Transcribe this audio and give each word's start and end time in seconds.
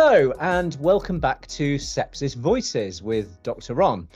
Hello, 0.00 0.32
and 0.38 0.76
welcome 0.78 1.18
back 1.18 1.44
to 1.48 1.74
Sepsis 1.74 2.36
Voices 2.36 3.02
with 3.02 3.42
Dr. 3.42 3.74
Ron. 3.74 4.06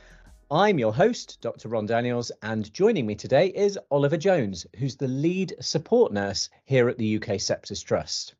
I'm 0.49 0.79
your 0.79 0.95
host, 0.95 1.39
Dr. 1.41 1.71
Ron 1.71 1.87
Daniels, 1.87 2.31
and 2.41 2.73
joining 2.73 3.05
me 3.05 3.17
today 3.17 3.49
is 3.49 3.77
Oliver 3.91 4.17
Jones, 4.17 4.65
who's 4.79 4.95
the 4.95 5.09
lead 5.09 5.57
support 5.59 6.13
nurse 6.13 6.51
here 6.67 6.89
at 6.89 6.99
the 6.99 7.17
UK 7.17 7.31
Sepsis 7.41 7.85
Trust. 7.85 8.37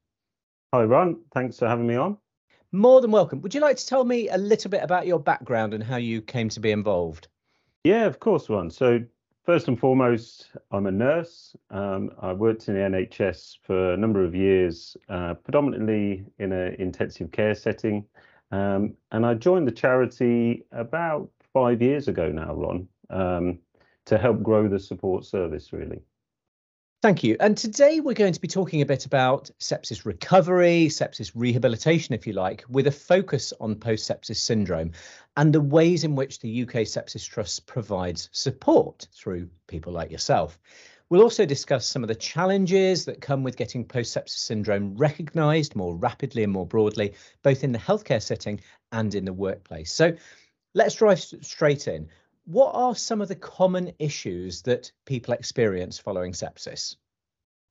Hi, 0.73 0.85
Ron. 0.85 1.21
Thanks 1.35 1.59
for 1.59 1.67
having 1.67 1.89
me 1.89 1.97
on. 1.97 2.17
More 2.71 3.01
than 3.01 3.11
welcome. 3.11 3.41
Would 3.41 3.57
you 3.57 3.61
like 3.61 3.77
to 3.79 3.87
tell 3.89 4.05
me 4.05 4.29
a 4.29 4.39
little 4.39 4.71
bit 4.71 4.85
about 4.85 5.09
your 5.09 5.19
background 5.19 5.75
and 5.75 5.83
how 5.83 5.97
you 5.97 6.23
came 6.23 6.49
to 6.51 6.61
be 6.61 6.71
involved? 6.71 7.27
Yeah, 7.83 8.07
of 8.07 8.21
course, 8.21 8.49
Ron. 8.49 8.71
So 8.71 9.01
First 9.45 9.67
and 9.67 9.77
foremost, 9.77 10.53
I'm 10.71 10.87
a 10.87 10.93
nurse. 10.93 11.57
Um, 11.71 12.11
I 12.21 12.33
worked 12.33 12.69
in 12.69 12.75
the 12.75 12.81
NHS 12.81 13.59
for 13.67 13.93
a 13.93 13.97
number 13.97 14.25
of 14.25 14.37
years, 14.37 14.97
uh, 15.09 15.35
predominantly 15.35 16.25
in 16.39 16.53
an 16.53 16.77
intensive 16.79 17.33
care 17.33 17.57
setting. 17.57 18.05
Um, 18.53 18.95
and 19.11 19.27
I 19.27 19.35
joined 19.35 19.67
the 19.67 19.73
charity 19.73 20.65
about 20.71 21.29
five 21.53 21.83
years 21.83 22.07
ago 22.07 22.31
now, 22.31 22.55
Ron, 22.55 22.89
um, 23.11 23.59
to 24.05 24.17
help 24.17 24.45
grow 24.45 24.69
the 24.69 24.79
support 24.79 25.25
service, 25.25 25.73
really. 25.73 26.03
Thank 27.03 27.25
you. 27.25 27.37
And 27.41 27.59
today 27.59 27.99
we're 27.99 28.15
going 28.15 28.33
to 28.33 28.41
be 28.41 28.47
talking 28.47 28.81
a 28.81 28.87
bit 28.87 29.07
about 29.07 29.51
sepsis 29.59 30.05
recovery, 30.05 30.87
sepsis 30.87 31.33
rehabilitation, 31.35 32.15
if 32.15 32.29
you 32.29 32.33
like, 32.33 32.65
with 32.69 32.87
a 32.87 32.93
focus 32.93 33.53
on 33.61 33.75
post 33.75 34.09
sepsis 34.09 34.37
syndrome 34.37 34.93
and 35.37 35.53
the 35.53 35.61
ways 35.61 36.05
in 36.05 36.15
which 36.15 36.39
the 36.39 36.63
UK 36.63 36.87
Sepsis 36.87 37.29
Trust 37.29 37.67
provides 37.67 38.29
support 38.31 39.09
through 39.13 39.49
people 39.67 39.93
like 39.93 40.13
yourself. 40.13 40.61
We'll 41.11 41.23
also 41.23 41.45
discuss 41.45 41.89
some 41.89 42.05
of 42.05 42.09
the 42.09 42.15
challenges 42.15 43.05
that 43.07 43.21
come 43.21 43.43
with 43.43 43.57
getting 43.57 43.85
post 43.85 44.17
sepsis 44.17 44.39
syndrome 44.39 44.95
recognised 44.95 45.75
more 45.75 45.97
rapidly 45.97 46.45
and 46.45 46.53
more 46.53 46.69
broadly, 46.69 47.15
both 47.43 47.65
in 47.65 47.73
the 47.73 47.81
healthcare 47.81 48.23
setting 48.23 48.61
and 48.93 49.13
in 49.17 49.25
the 49.25 49.33
workplace. 49.33 49.93
So 49.93 50.17
let's 50.73 50.95
drive 50.95 51.19
straight 51.19 51.89
in 51.89 52.09
what 52.45 52.75
are 52.75 52.95
some 52.95 53.21
of 53.21 53.29
the 53.29 53.37
common 53.37 53.93
issues 53.99 54.63
that 54.63 54.93
people 55.05 55.35
experience 55.35 55.99
following 55.99 56.33
sepsis? 56.33 56.97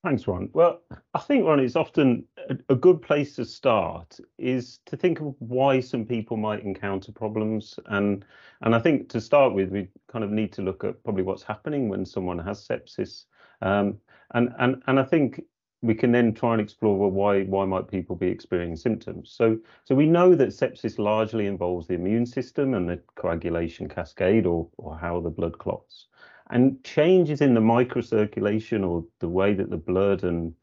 Thanks, 0.04 0.28
Ron. 0.28 0.50
Well, 0.54 0.82
I 1.14 1.20
think, 1.20 1.46
Ron, 1.46 1.60
it's 1.60 1.76
often 1.76 2.26
a, 2.70 2.76
good 2.76 3.04
place 3.04 3.36
to 3.36 3.46
start 3.46 4.20
is 4.40 4.80
to 4.88 4.98
think 4.98 5.20
of 5.20 5.36
why 5.38 5.80
some 5.80 6.06
people 6.06 6.38
might 6.38 6.64
encounter 6.64 7.12
problems. 7.12 7.78
And 7.86 8.26
and 8.62 8.74
I 8.74 8.80
think 8.80 9.10
to 9.10 9.22
start 9.22 9.54
with, 9.54 9.70
we 9.70 9.90
kind 10.12 10.26
of 10.26 10.32
need 10.32 10.54
to 10.54 10.64
look 10.64 10.84
at 10.84 11.04
probably 11.04 11.22
what's 11.22 11.44
happening 11.44 11.88
when 11.88 12.04
someone 12.04 12.40
has 12.40 12.68
sepsis. 12.68 13.26
Um, 13.62 14.00
and, 14.34 14.50
and, 14.58 14.82
and 14.88 15.00
I 15.00 15.04
think 15.04 15.44
we 15.84 15.96
can 15.96 16.12
then 16.12 16.34
try 16.34 16.54
and 16.54 16.62
explore 16.62 16.98
well, 16.98 17.10
why 17.10 17.44
why 17.44 17.66
might 17.66 17.88
people 17.88 18.16
be 18.16 18.28
experiencing 18.28 18.76
symptoms. 18.76 19.32
So 19.32 19.58
so 19.84 19.96
we 19.96 20.06
know 20.06 20.36
that 20.36 20.50
sepsis 20.50 21.00
largely 21.00 21.48
involves 21.48 21.88
the 21.88 21.96
immune 21.96 22.26
system 22.26 22.74
and 22.76 22.88
the 22.88 23.00
coagulation 23.16 23.90
cascade, 23.90 24.46
or 24.46 24.68
or 24.78 24.98
how 24.98 25.20
the 25.20 25.30
blood 25.30 25.58
clots, 25.58 26.08
and 26.52 26.84
changes 26.84 27.42
in 27.42 27.54
the 27.54 27.62
microcirculation 27.62 28.88
or 28.88 29.06
the 29.20 29.30
way 29.30 29.54
that 29.54 29.70
the 29.70 29.78
blood 29.78 30.24
and 30.24 30.54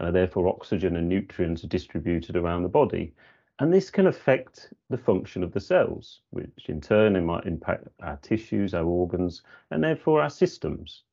uh, 0.00 0.10
therefore 0.10 0.48
oxygen 0.48 0.96
and 0.96 1.08
nutrients 1.08 1.64
are 1.64 1.68
distributed 1.68 2.36
around 2.36 2.62
the 2.62 2.68
body. 2.68 3.14
And 3.58 3.72
this 3.72 3.88
can 3.88 4.06
affect 4.06 4.74
the 4.90 4.98
function 4.98 5.42
of 5.42 5.52
the 5.52 5.60
cells, 5.60 6.20
which 6.28 6.68
in 6.68 6.82
turn 6.82 7.24
might 7.24 7.46
impact 7.46 7.88
our 8.02 8.18
tissues, 8.18 8.74
our 8.74 8.84
organs, 8.84 9.42
and 9.70 9.82
therefore 9.82 10.20
our 10.20 10.28
systems, 10.28 11.04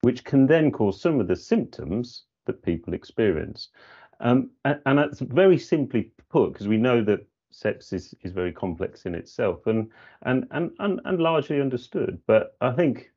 which 0.00 0.24
can 0.24 0.46
then 0.46 0.72
cause 0.72 0.98
some 0.98 1.20
of 1.20 1.28
the 1.28 1.36
symptoms 1.36 2.24
that 2.46 2.62
people 2.62 2.94
experience. 2.94 3.68
Um, 4.20 4.50
and, 4.64 4.80
and, 4.86 4.98
that's 4.98 5.20
very 5.20 5.58
simply 5.58 6.12
put, 6.30 6.52
because 6.52 6.68
we 6.68 6.76
know 6.76 7.02
that 7.04 7.26
sepsis 7.52 8.14
is 8.22 8.32
very 8.32 8.52
complex 8.52 9.04
in 9.04 9.14
itself 9.14 9.66
and, 9.66 9.90
and, 10.22 10.46
and, 10.52 10.70
and, 10.78 11.00
and 11.04 11.20
largely 11.20 11.60
understood. 11.60 12.20
But 12.26 12.56
I 12.60 12.70
think 12.72 13.10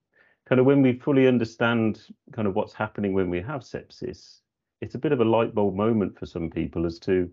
kind 0.48 0.60
of 0.60 0.66
when 0.66 0.82
we 0.82 1.00
fully 1.00 1.28
understand 1.28 2.02
kind 2.32 2.48
of 2.48 2.56
what's 2.56 2.74
happening 2.74 3.14
when 3.14 3.30
we 3.30 3.42
have 3.42 3.62
sepsis, 3.62 4.40
it's 4.82 4.96
a 4.96 5.00
bit 5.00 5.12
of 5.12 5.22
a 5.22 5.26
light 5.26 5.56
bulb 5.56 5.76
moment 5.76 6.18
for 6.18 6.26
some 6.26 6.50
people 6.50 6.86
as 6.86 7.00
to 7.00 7.30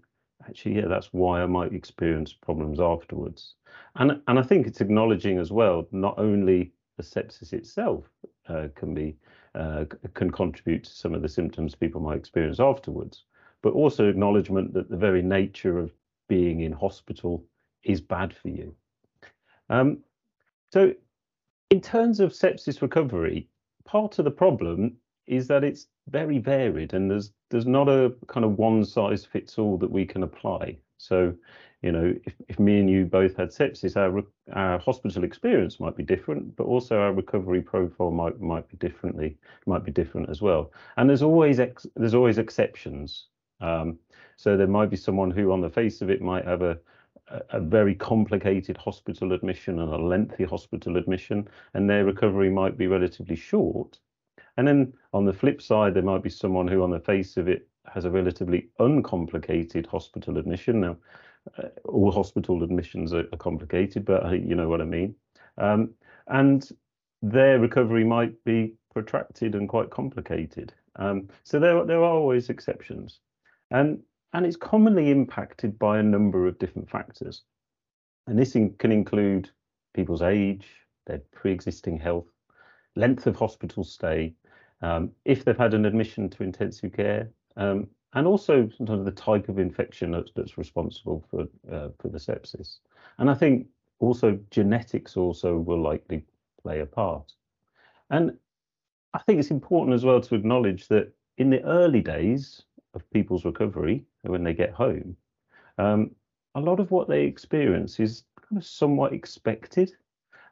actually, 0.48 0.76
yeah, 0.76 0.86
that's 0.88 1.12
why 1.12 1.42
I 1.42 1.46
might 1.46 1.72
experience 1.72 2.32
problems 2.32 2.80
afterwards. 2.80 3.54
And, 3.96 4.20
and 4.28 4.38
I 4.38 4.42
think 4.42 4.66
it's 4.66 4.80
acknowledging 4.80 5.38
as 5.38 5.50
well, 5.50 5.86
not 5.92 6.18
only 6.18 6.72
the 6.96 7.02
sepsis 7.02 7.52
itself 7.52 8.04
uh, 8.48 8.68
can 8.74 8.94
be 8.94 9.16
uh, 9.54 9.84
can 10.14 10.30
contribute 10.30 10.84
to 10.84 10.90
some 10.90 11.14
of 11.14 11.22
the 11.22 11.28
symptoms 11.28 11.74
people 11.74 12.00
might 12.00 12.18
experience 12.18 12.60
afterwards, 12.60 13.24
but 13.62 13.72
also 13.72 14.08
acknowledgement 14.08 14.72
that 14.74 14.88
the 14.88 14.96
very 14.96 15.22
nature 15.22 15.78
of 15.78 15.92
being 16.28 16.60
in 16.60 16.72
hospital 16.72 17.44
is 17.84 18.00
bad 18.00 18.34
for 18.34 18.48
you. 18.48 18.74
Um, 19.68 19.98
so, 20.72 20.94
in 21.70 21.80
terms 21.80 22.20
of 22.20 22.32
sepsis 22.32 22.82
recovery, 22.82 23.48
part 23.84 24.18
of 24.18 24.24
the 24.24 24.30
problem 24.30 24.96
is 25.26 25.46
that 25.48 25.64
it's 25.64 25.86
very 26.08 26.38
varied 26.38 26.94
and 26.94 27.10
there's 27.10 27.32
there's 27.50 27.66
not 27.66 27.88
a 27.88 28.12
kind 28.26 28.44
of 28.44 28.58
one 28.58 28.84
size 28.84 29.24
fits 29.24 29.58
all 29.58 29.78
that 29.78 29.90
we 29.90 30.04
can 30.04 30.22
apply. 30.22 30.76
So 30.98 31.34
you 31.82 31.90
know, 31.92 32.14
if, 32.24 32.34
if 32.48 32.58
me 32.60 32.78
and 32.78 32.88
you 32.88 33.04
both 33.04 33.36
had 33.36 33.48
sepsis, 33.48 33.96
our 33.96 34.22
our 34.52 34.78
hospital 34.78 35.24
experience 35.24 35.80
might 35.80 35.96
be 35.96 36.04
different, 36.04 36.54
but 36.56 36.64
also 36.64 36.98
our 36.98 37.12
recovery 37.12 37.60
profile 37.60 38.10
might 38.10 38.40
might 38.40 38.68
be 38.68 38.76
differently 38.76 39.36
might 39.66 39.84
be 39.84 39.92
different 39.92 40.30
as 40.30 40.40
well. 40.40 40.72
And 40.96 41.08
there's 41.08 41.22
always 41.22 41.60
ex, 41.60 41.86
there's 41.96 42.14
always 42.14 42.38
exceptions. 42.38 43.26
Um, 43.60 43.98
so 44.36 44.56
there 44.56 44.66
might 44.66 44.90
be 44.90 44.96
someone 44.96 45.30
who, 45.30 45.52
on 45.52 45.60
the 45.60 45.70
face 45.70 46.02
of 46.02 46.10
it, 46.10 46.22
might 46.22 46.44
have 46.44 46.62
a 46.62 46.78
a 47.50 47.60
very 47.60 47.94
complicated 47.94 48.76
hospital 48.76 49.32
admission 49.32 49.78
and 49.80 49.92
a 49.92 49.96
lengthy 49.96 50.44
hospital 50.44 50.96
admission, 50.96 51.48
and 51.74 51.88
their 51.88 52.04
recovery 52.04 52.50
might 52.50 52.76
be 52.76 52.86
relatively 52.86 53.36
short. 53.36 53.98
And 54.56 54.68
then 54.68 54.92
on 55.12 55.24
the 55.24 55.32
flip 55.32 55.62
side, 55.62 55.94
there 55.94 56.02
might 56.02 56.22
be 56.22 56.30
someone 56.30 56.68
who, 56.68 56.82
on 56.82 56.90
the 56.90 57.00
face 57.00 57.36
of 57.36 57.48
it, 57.48 57.68
has 57.86 58.04
a 58.04 58.10
relatively 58.10 58.68
uncomplicated 58.78 59.86
hospital 59.86 60.38
admission. 60.38 60.80
Now, 60.80 60.96
uh, 61.58 61.68
all 61.84 62.10
hospital 62.10 62.62
admissions 62.62 63.12
are, 63.12 63.26
are 63.32 63.38
complicated, 63.38 64.04
but 64.04 64.24
uh, 64.24 64.30
you 64.30 64.54
know 64.54 64.68
what 64.68 64.80
I 64.80 64.84
mean. 64.84 65.14
Um, 65.58 65.90
and 66.28 66.68
their 67.22 67.58
recovery 67.58 68.04
might 68.04 68.42
be 68.44 68.74
protracted 68.92 69.54
and 69.54 69.68
quite 69.68 69.90
complicated. 69.90 70.72
Um, 70.96 71.28
so 71.44 71.58
there, 71.58 71.84
there 71.84 71.98
are 71.98 72.14
always 72.14 72.48
exceptions. 72.48 73.20
And, 73.70 74.00
and 74.32 74.44
it's 74.44 74.56
commonly 74.56 75.10
impacted 75.10 75.78
by 75.78 75.98
a 75.98 76.02
number 76.02 76.46
of 76.46 76.58
different 76.58 76.90
factors. 76.90 77.42
And 78.26 78.38
this 78.38 78.54
in, 78.54 78.74
can 78.74 78.92
include 78.92 79.50
people's 79.94 80.22
age, 80.22 80.66
their 81.06 81.22
pre-existing 81.32 81.98
health, 81.98 82.26
length 82.96 83.26
of 83.26 83.36
hospital 83.36 83.84
stay, 83.84 84.34
um, 84.82 85.12
if 85.24 85.44
they've 85.44 85.56
had 85.56 85.74
an 85.74 85.86
admission 85.86 86.28
to 86.30 86.42
intensive 86.42 86.92
care, 86.92 87.30
um, 87.56 87.86
and 88.14 88.26
also 88.26 88.68
sometimes 88.76 89.04
the 89.04 89.10
type 89.10 89.48
of 89.48 89.58
infection 89.58 90.12
that's, 90.12 90.30
that's 90.34 90.58
responsible 90.58 91.24
for 91.30 91.42
uh, 91.72 91.88
for 91.98 92.08
the 92.08 92.18
sepsis. 92.18 92.78
And 93.18 93.30
I 93.30 93.34
think 93.34 93.66
also 94.00 94.38
genetics 94.50 95.16
also 95.16 95.56
will 95.56 95.80
likely 95.80 96.24
play 96.62 96.80
a 96.80 96.86
part. 96.86 97.32
And 98.10 98.36
I 99.14 99.18
think 99.18 99.38
it's 99.38 99.50
important 99.50 99.94
as 99.94 100.04
well 100.04 100.20
to 100.20 100.34
acknowledge 100.34 100.88
that 100.88 101.12
in 101.38 101.50
the 101.50 101.62
early 101.64 102.00
days 102.00 102.62
of 102.94 103.10
people's 103.10 103.44
recovery, 103.44 104.04
when 104.22 104.44
they 104.44 104.54
get 104.54 104.72
home, 104.72 105.16
um, 105.78 106.10
a 106.54 106.60
lot 106.60 106.80
of 106.80 106.90
what 106.90 107.08
they 107.08 107.24
experience 107.24 107.98
is 107.98 108.24
kind 108.40 108.58
of 108.58 108.66
somewhat 108.66 109.12
expected, 109.12 109.92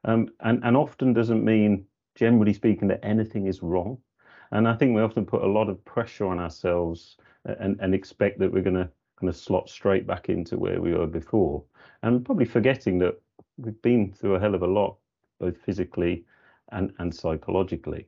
um, 0.04 0.28
and 0.40 0.64
and 0.64 0.76
often 0.76 1.12
doesn't 1.12 1.44
mean, 1.44 1.84
generally 2.14 2.54
speaking, 2.54 2.88
that 2.88 3.04
anything 3.04 3.46
is 3.46 3.62
wrong. 3.62 3.98
And 4.52 4.66
I 4.66 4.74
think 4.74 4.96
we 4.96 5.02
often 5.02 5.26
put 5.26 5.42
a 5.42 5.46
lot 5.46 5.68
of 5.68 5.84
pressure 5.84 6.26
on 6.26 6.40
ourselves 6.40 7.16
and, 7.44 7.78
and 7.81 7.94
expect 7.94 8.38
that 8.38 8.52
we're 8.52 8.62
going 8.62 8.76
to 8.76 8.88
kind 9.19 9.28
of 9.28 9.37
slot 9.37 9.69
straight 9.69 10.06
back 10.06 10.28
into 10.28 10.58
where 10.58 10.81
we 10.81 10.94
were 10.94 11.06
before. 11.06 11.62
And 12.02 12.25
probably 12.25 12.46
forgetting 12.46 12.98
that 13.00 13.20
we've 13.58 13.81
been 13.82 14.12
through 14.12 14.37
a 14.37 14.40
hell 14.40 14.54
of 14.54 14.62
a 14.62 14.66
lot, 14.66 14.96
both 15.38 15.56
physically 15.58 16.25
and, 16.72 16.92
and 16.98 17.14
psychologically. 17.14 18.06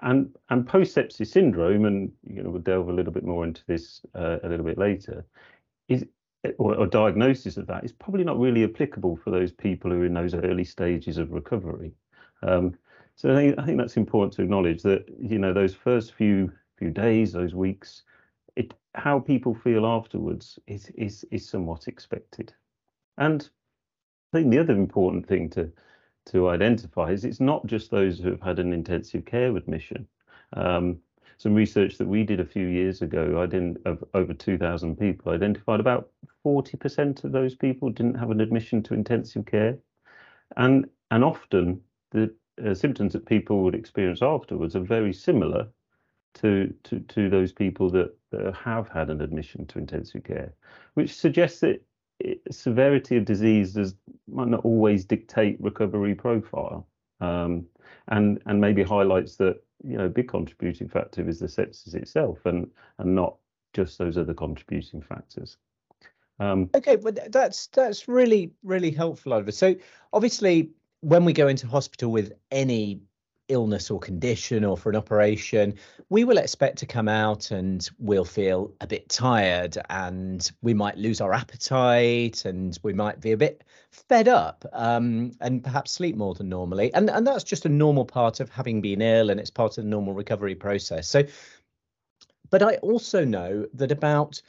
And, 0.00 0.36
and 0.50 0.66
post-sepsis 0.66 1.28
syndrome, 1.28 1.84
and 1.84 2.10
you 2.26 2.42
know, 2.42 2.50
we'll 2.50 2.60
delve 2.60 2.88
a 2.88 2.92
little 2.92 3.12
bit 3.12 3.24
more 3.24 3.44
into 3.44 3.62
this 3.68 4.00
uh, 4.16 4.38
a 4.42 4.48
little 4.48 4.66
bit 4.66 4.78
later, 4.78 5.24
is 5.88 6.04
or, 6.58 6.74
or, 6.74 6.86
diagnosis 6.88 7.56
of 7.56 7.68
that 7.68 7.84
is 7.84 7.92
probably 7.92 8.24
not 8.24 8.36
really 8.36 8.64
applicable 8.64 9.14
for 9.14 9.30
those 9.30 9.52
people 9.52 9.92
who 9.92 10.00
are 10.00 10.06
in 10.06 10.14
those 10.14 10.34
early 10.34 10.64
stages 10.64 11.18
of 11.18 11.30
recovery. 11.30 11.92
Um, 12.42 12.76
so 13.14 13.30
I 13.30 13.36
think, 13.36 13.58
I 13.60 13.64
think 13.64 13.78
that's 13.78 13.96
important 13.96 14.32
to 14.34 14.42
acknowledge 14.42 14.82
that 14.82 15.04
you 15.20 15.38
know 15.38 15.52
those 15.52 15.74
first 15.74 16.14
few 16.14 16.50
few 16.76 16.90
days, 16.90 17.32
those 17.32 17.54
weeks, 17.54 18.02
how 18.94 19.18
people 19.18 19.54
feel 19.54 19.86
afterwards 19.86 20.58
is 20.66 20.90
is 20.90 21.24
is 21.30 21.48
somewhat 21.48 21.88
expected. 21.88 22.52
And 23.18 23.48
I 24.32 24.38
think 24.38 24.50
the 24.50 24.58
other 24.58 24.74
important 24.74 25.26
thing 25.26 25.50
to 25.50 25.72
to 26.26 26.48
identify 26.48 27.10
is 27.10 27.24
it's 27.24 27.40
not 27.40 27.66
just 27.66 27.90
those 27.90 28.18
who 28.18 28.30
have 28.30 28.42
had 28.42 28.58
an 28.58 28.72
intensive 28.72 29.24
care 29.24 29.56
admission. 29.56 30.06
Um, 30.52 30.98
some 31.38 31.54
research 31.54 31.98
that 31.98 32.06
we 32.06 32.22
did 32.22 32.38
a 32.38 32.44
few 32.44 32.68
years 32.68 33.02
ago, 33.02 33.42
I 33.42 33.46
didn't 33.46 33.78
of 33.84 34.04
over 34.14 34.32
2,000 34.32 34.96
people, 34.96 35.32
identified 35.32 35.80
about 35.80 36.10
40% 36.44 37.24
of 37.24 37.32
those 37.32 37.56
people 37.56 37.90
didn't 37.90 38.14
have 38.14 38.30
an 38.30 38.40
admission 38.40 38.82
to 38.84 38.94
intensive 38.94 39.46
care, 39.46 39.78
and 40.56 40.88
and 41.10 41.24
often 41.24 41.80
the 42.10 42.32
uh, 42.64 42.74
symptoms 42.74 43.12
that 43.14 43.26
people 43.26 43.62
would 43.62 43.74
experience 43.74 44.22
afterwards 44.22 44.76
are 44.76 44.80
very 44.80 45.12
similar 45.12 45.68
to 46.34 46.72
to 46.84 47.00
to 47.00 47.28
those 47.28 47.52
people 47.52 47.90
that, 47.90 48.14
that 48.32 48.54
have 48.54 48.88
had 48.88 49.10
an 49.10 49.20
admission 49.20 49.66
to 49.66 49.78
intensive 49.78 50.24
care, 50.24 50.52
which 50.94 51.14
suggests 51.14 51.60
that 51.60 51.82
it, 52.18 52.40
severity 52.50 53.16
of 53.16 53.24
disease 53.24 53.74
does 53.74 53.94
might 54.28 54.48
not 54.48 54.64
always 54.64 55.04
dictate 55.04 55.60
recovery 55.60 56.14
profile, 56.14 56.86
um, 57.20 57.66
and 58.08 58.40
and 58.46 58.60
maybe 58.60 58.82
highlights 58.82 59.36
that 59.36 59.62
you 59.84 59.96
know, 59.96 60.06
a 60.06 60.08
big 60.10 60.28
contributing 60.28 60.88
factor 60.88 61.28
is 61.28 61.38
the 61.38 61.46
sepsis 61.46 61.94
itself, 61.94 62.44
and 62.44 62.68
and 62.98 63.14
not 63.14 63.36
just 63.72 63.98
those 63.98 64.18
other 64.18 64.34
contributing 64.34 65.02
factors. 65.02 65.56
Um, 66.38 66.70
okay, 66.74 66.96
but 66.96 67.30
that's 67.32 67.68
that's 67.68 68.08
really 68.08 68.52
really 68.62 68.90
helpful, 68.90 69.32
Oliver. 69.32 69.52
So 69.52 69.74
obviously, 70.12 70.70
when 71.00 71.24
we 71.24 71.32
go 71.32 71.48
into 71.48 71.66
hospital 71.66 72.10
with 72.10 72.32
any 72.50 73.00
illness 73.48 73.90
or 73.90 73.98
condition 73.98 74.64
or 74.64 74.76
for 74.76 74.90
an 74.90 74.96
operation, 74.96 75.74
we 76.08 76.24
will 76.24 76.38
expect 76.38 76.78
to 76.78 76.86
come 76.86 77.08
out 77.08 77.50
and 77.50 77.88
we'll 77.98 78.24
feel 78.24 78.72
a 78.80 78.86
bit 78.86 79.08
tired 79.08 79.76
and 79.90 80.50
we 80.62 80.74
might 80.74 80.96
lose 80.96 81.20
our 81.20 81.32
appetite 81.32 82.44
and 82.44 82.78
we 82.82 82.92
might 82.92 83.20
be 83.20 83.32
a 83.32 83.36
bit 83.36 83.64
fed 83.90 84.28
up 84.28 84.64
um, 84.72 85.32
and 85.40 85.62
perhaps 85.62 85.90
sleep 85.92 86.16
more 86.16 86.34
than 86.34 86.48
normally. 86.48 86.92
And, 86.94 87.10
and 87.10 87.26
that's 87.26 87.44
just 87.44 87.66
a 87.66 87.68
normal 87.68 88.04
part 88.04 88.40
of 88.40 88.48
having 88.50 88.80
been 88.80 89.02
ill 89.02 89.30
and 89.30 89.38
it's 89.38 89.50
part 89.50 89.76
of 89.78 89.84
the 89.84 89.90
normal 89.90 90.14
recovery 90.14 90.54
process. 90.54 91.08
So, 91.08 91.24
but 92.50 92.62
I 92.62 92.76
also 92.76 93.24
know 93.24 93.66
that 93.74 93.92
about, 93.92 94.40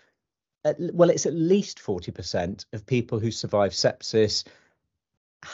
well, 0.77 1.09
it's 1.09 1.25
at 1.25 1.33
least 1.33 1.79
40% 1.79 2.65
of 2.73 2.85
people 2.85 3.19
who 3.19 3.31
survive 3.31 3.71
sepsis 3.71 4.45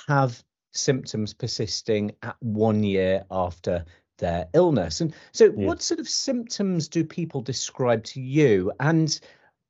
have 0.08 0.44
symptoms 0.72 1.34
persisting 1.34 2.12
at 2.24 2.36
one 2.40 2.84
year 2.84 3.26
after 3.32 3.86
their 4.18 4.48
illness. 4.54 5.02
And 5.02 5.14
so, 5.32 5.46
yeah. 5.46 5.66
what 5.68 5.82
sort 5.82 6.00
of 6.00 6.08
symptoms 6.08 6.88
do 6.88 7.04
people 7.04 7.42
describe 7.42 8.04
to 8.06 8.22
you? 8.22 8.72
And 8.80 9.20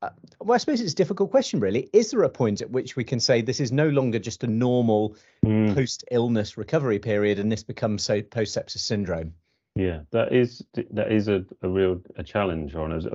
uh, 0.01 0.09
well, 0.39 0.55
I 0.55 0.57
suppose 0.57 0.79
it's 0.81 0.93
a 0.93 0.95
difficult 0.95 1.31
question, 1.31 1.59
really. 1.59 1.89
Is 1.91 2.11
there 2.11 2.23
a 2.23 2.29
point 2.29 2.61
at 2.61 2.71
which 2.71 2.95
we 2.95 3.03
can 3.03 3.19
say 3.19 3.41
this 3.41 3.59
is 3.59 3.71
no 3.71 3.89
longer 3.89 4.19
just 4.19 4.43
a 4.43 4.47
normal 4.47 5.15
mm. 5.45 5.73
post 5.75 6.05
illness 6.11 6.57
recovery 6.57 6.99
period 6.99 7.37
and 7.39 7.51
this 7.51 7.63
becomes 7.63 8.03
so 8.03 8.21
post 8.21 8.57
sepsis 8.57 8.79
syndrome? 8.79 9.33
Yeah, 9.75 10.01
that 10.11 10.33
is 10.33 10.63
that 10.91 11.11
is 11.11 11.27
a, 11.27 11.45
a 11.61 11.69
real 11.69 12.01
a 12.15 12.23
challenge 12.23 12.75
on 12.75 12.91
us. 12.91 13.05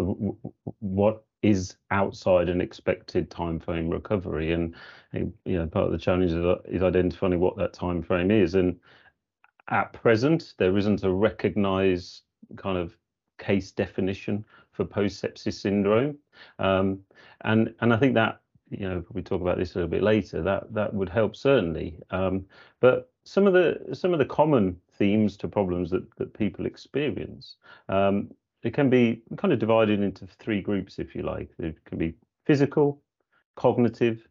What 0.81 1.25
is 1.45 1.77
outside 1.91 2.49
an 2.49 2.63
expected 2.63 3.31
time 3.31 3.61
frame 3.61 3.91
recovery, 3.91 4.53
and 4.53 4.75
you 5.13 5.33
know 5.45 5.67
part 5.67 5.85
of 5.85 5.93
the 5.93 5.99
challenge 5.99 6.33
is, 6.33 6.83
identifying 6.83 7.39
what 7.39 7.57
that 7.59 7.75
time 7.75 8.03
frame 8.03 8.31
is. 8.31 8.55
And 8.55 8.81
at 9.69 9.93
present, 9.93 10.55
there 10.57 10.77
isn't 10.79 11.05
a 11.05 11.13
recognised 11.13 12.23
kind 12.57 12.79
of 12.79 12.97
case 13.39 13.73
definition 13.73 14.45
for 14.73 14.87
post 14.87 15.23
sepsis 15.23 15.61
syndrome, 15.61 16.17
um, 16.59 17.01
and 17.43 17.75
and 17.81 17.93
I 17.93 17.99
think 17.99 18.15
that 18.15 18.41
you 18.71 18.89
know 18.89 19.05
we 19.13 19.21
talk 19.21 19.43
about 19.43 19.59
this 19.59 19.75
a 19.75 19.79
little 19.79 19.91
bit 19.91 20.03
later. 20.03 20.43
That 20.43 20.73
that 20.73 20.95
would 20.95 21.11
help 21.11 21.37
certainly, 21.37 21.99
um, 22.11 22.47
but 22.81 23.11
some 23.25 23.47
of 23.47 23.53
the 23.53 23.95
some 23.95 24.15
of 24.15 24.19
the 24.19 24.25
common 24.25 24.81
themes 24.93 25.37
to 25.37 25.49
problems 25.49 25.91
that 25.91 26.11
that 26.17 26.33
people 26.33 26.65
experience 26.65 27.57
um, 27.91 28.31
it 28.65 28.73
can 28.73 28.89
be 28.89 29.23
kind 29.37 29.53
of 29.53 29.59
divided 29.59 30.01
into 30.01 30.27
three 30.27 30.61
groups, 30.61 30.99
if 30.99 31.15
you 31.15 31.23
like. 31.23 31.51
It 31.59 31.85
can 31.85 31.99
be 31.99 32.15
physical, 32.47 33.03
cognitive, 33.57 34.27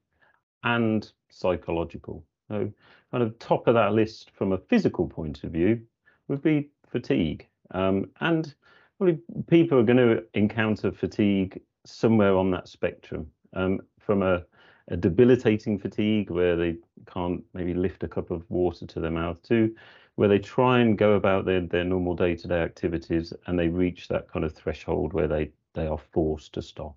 and 0.64 1.10
psychological. 1.30 2.26
So, 2.50 2.72
kind 3.12 3.24
of 3.24 3.38
top 3.40 3.68
of 3.68 3.76
that 3.76 3.94
list 3.94 4.32
from 4.36 4.52
a 4.52 4.58
physical 4.58 5.08
point 5.08 5.44
of 5.44 5.52
view 5.52 5.82
would 6.28 6.42
be 6.42 6.70
fatigue. 6.90 7.48
Um, 7.72 8.10
and 8.22 8.54
probably 8.98 9.20
people 9.48 9.78
are 9.78 9.84
going 9.84 9.98
to 9.98 10.24
encounter 10.34 10.92
fatigue 10.92 11.62
somewhere 11.86 12.36
on 12.36 12.50
that 12.52 12.68
spectrum 12.68 13.28
um, 13.56 13.82
from 14.00 14.24
a, 14.24 14.44
a, 14.90 14.98
debilitating 14.98 15.78
fatigue 15.78 16.30
where 16.30 16.56
they 16.56 16.76
can't 17.06 17.44
maybe 17.54 17.74
lift 17.74 18.04
a 18.04 18.08
cup 18.08 18.32
of 18.32 18.50
water 18.50 18.86
to 18.88 19.00
their 19.00 19.12
mouth 19.12 19.42
to 19.44 19.74
where 20.16 20.30
they 20.30 20.40
try 20.40 20.80
and 20.80 20.98
go 20.98 21.14
about 21.14 21.46
their, 21.46 21.62
their 21.62 21.84
normal 21.84 22.16
day-to-day 22.16 22.62
activities 22.62 23.34
and 23.48 23.58
they 23.58 23.68
reach 23.68 24.08
that 24.08 24.30
kind 24.32 24.46
of 24.46 24.54
threshold 24.54 25.14
where 25.14 25.28
they 25.28 25.52
they 25.74 25.88
are 25.88 25.98
forced 25.98 26.54
to 26.54 26.62
stop. 26.62 26.96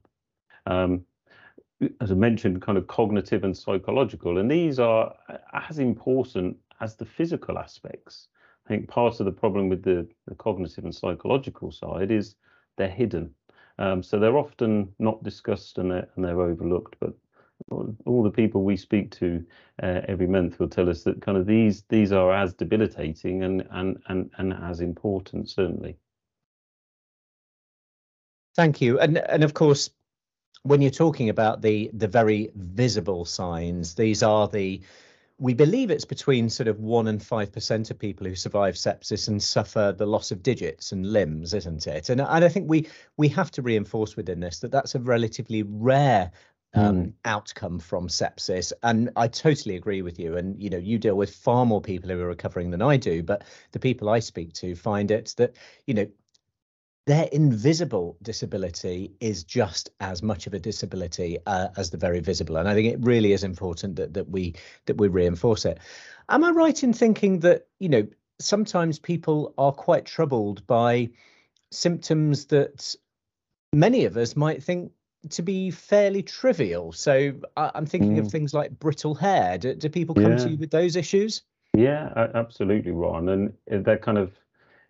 Um, 0.67 1.07
as 2.01 2.11
I 2.11 2.15
mentioned, 2.15 2.63
kind 2.63 2.79
of 2.79 2.87
cognitive 2.87 3.45
and 3.45 3.57
psychological, 3.57 4.39
and 4.39 4.51
these 4.51 4.79
are 4.79 5.15
as 5.53 5.79
important 5.79 6.57
as 6.81 6.97
the 6.97 7.05
physical 7.05 7.59
aspects. 7.59 8.29
I 8.67 8.69
think 8.69 8.89
part 8.89 9.21
of 9.21 9.27
the 9.27 9.33
problem 9.33 9.69
with 9.69 9.83
the, 9.83 10.07
the 10.27 10.35
cognitive 10.35 10.85
and 10.85 10.95
psychological 10.95 11.71
side 11.71 12.11
is 12.11 12.35
they're 12.77 12.89
hidden. 12.89 13.35
Um, 13.79 14.03
so 14.03 14.19
they're 14.19 14.39
often 14.39 14.93
not 14.99 15.23
discussed 15.23 15.79
and 15.79 15.91
they're, 15.91 16.09
and 16.17 16.25
they're 16.25 16.41
overlooked, 16.41 16.97
but 16.99 17.15
all 17.71 18.23
the 18.23 18.31
people 18.31 18.63
we 18.63 18.77
speak 18.77 19.11
to 19.11 19.45
uh, 19.83 20.01
every 20.09 20.27
month 20.27 20.59
will 20.59 20.69
tell 20.69 20.89
us 20.89 21.03
that 21.03 21.21
kind 21.21 21.37
of 21.37 21.47
these 21.47 21.83
these 21.89 22.13
are 22.13 22.33
as 22.33 22.55
debilitating 22.55 23.43
and 23.43 23.67
and 23.71 23.99
and 24.09 24.31
and 24.39 24.53
as 24.53 24.81
important 24.81 25.49
certainly. 25.49 25.97
Thank 28.55 28.81
you, 28.81 28.99
and 29.01 29.19
and 29.19 29.45
of 29.45 29.55
course, 29.55 29.91
when 30.63 30.81
you're 30.81 30.91
talking 30.91 31.29
about 31.29 31.63
the 31.63 31.91
the 31.93 32.09
very 32.09 32.51
visible 32.55 33.25
signs, 33.25 33.95
these 33.95 34.23
are 34.23 34.49
the 34.49 34.81
we 35.39 35.53
believe 35.53 35.91
it's 35.91 36.07
between 36.07 36.49
sort 36.49 36.67
of 36.67 36.81
one 36.81 37.09
and 37.09 37.23
five 37.23 37.53
percent 37.53 37.91
of 37.91 37.99
people 37.99 38.27
who 38.27 38.35
survive 38.35 38.75
sepsis 38.75 39.29
and 39.29 39.43
suffer 39.43 39.95
the 39.97 40.07
loss 40.07 40.31
of 40.31 40.43
digits 40.43 40.93
and 40.93 41.13
limbs, 41.13 41.53
isn't 41.53 41.87
it? 41.87 42.09
And, 42.09 42.21
and 42.21 42.45
I 42.45 42.49
think 42.49 42.71
we 42.71 42.89
we 43.17 43.29
have 43.29 43.51
to 43.53 43.63
reinforce 43.63 44.17
within 44.17 44.41
this 44.41 44.61
that 44.61 44.71
that's 44.71 44.95
a 44.95 45.01
relatively 45.01 45.63
rare 45.63 46.33
um, 46.75 46.97
mm. 46.97 47.13
outcome 47.25 47.79
from 47.79 48.09
sepsis. 48.09 48.73
And 48.83 49.11
I 49.17 49.29
totally 49.29 49.77
agree 49.77 50.03
with 50.03 50.19
you. 50.19 50.37
And 50.37 50.61
you 50.63 50.71
know, 50.71 50.79
you 50.79 50.99
deal 50.99 51.17
with 51.17 51.35
far 51.35 51.67
more 51.67 51.81
people 51.81 52.11
who 52.11 52.21
are 52.21 52.27
recovering 52.27 52.71
than 52.71 52.83
I 52.83 52.97
do, 52.97 53.23
but 53.23 53.45
the 53.73 53.79
people 53.79 54.09
I 54.09 54.21
speak 54.21 54.53
to 54.55 54.75
find 54.75 55.11
it 55.11 55.35
that 55.37 55.57
you 55.87 55.95
know 55.95 56.07
their 57.07 57.29
invisible 57.33 58.17
disability 58.21 59.13
is 59.21 59.45
just 59.45 59.91
as 60.01 60.23
much 60.23 60.47
of 60.47 60.55
a 60.55 60.59
disability 60.59 61.39
uh, 61.47 61.69
as 61.77 61.91
the 61.91 61.97
very 61.97 62.21
visible 62.21 62.57
and 62.57 62.69
i 62.69 62.75
think 62.75 62.93
it 62.93 62.99
really 63.01 63.33
is 63.33 63.45
important 63.45 63.97
that 63.97 64.13
that 64.13 64.29
we 64.29 64.55
that 64.87 64.99
we 64.99 65.09
reinforce 65.09 65.65
it 65.65 65.79
am 66.29 66.45
i 66.45 66.51
right 66.51 66.83
in 66.83 66.93
thinking 66.93 67.39
that 67.41 67.69
you 67.79 67.89
know 67.89 68.07
sometimes 68.41 68.99
people 68.99 69.55
are 69.57 69.73
quite 69.73 70.05
troubled 70.05 70.67
by 70.67 71.09
symptoms 71.71 72.47
that 72.47 72.95
many 73.73 74.05
of 74.05 74.17
us 74.17 74.37
might 74.37 74.63
think 74.63 74.93
to 75.31 75.43
be 75.43 75.71
fairly 75.71 76.23
trivial. 76.23 76.93
So 76.93 77.35
I, 77.57 77.71
am 77.75 77.87
thinking 77.87 78.17
mm. 78.17 78.21
of 78.21 78.31
things 78.31 78.55
like 78.55 78.79
brittle 78.79 79.15
hair. 79.15 79.59
Do, 79.59 79.75
do 79.75 79.89
people 79.89 80.15
come 80.15 80.33
yeah. 80.33 80.39
to 80.39 80.51
you 80.51 80.57
with 80.57 80.71
those 80.71 80.97
issues? 80.97 81.43
Yeah, 81.75 82.29
absolutely, 82.35 82.93
Ron. 82.93 83.29
And 83.29 83.53
that 83.69 84.03
kind 84.03 84.19
of 84.19 84.33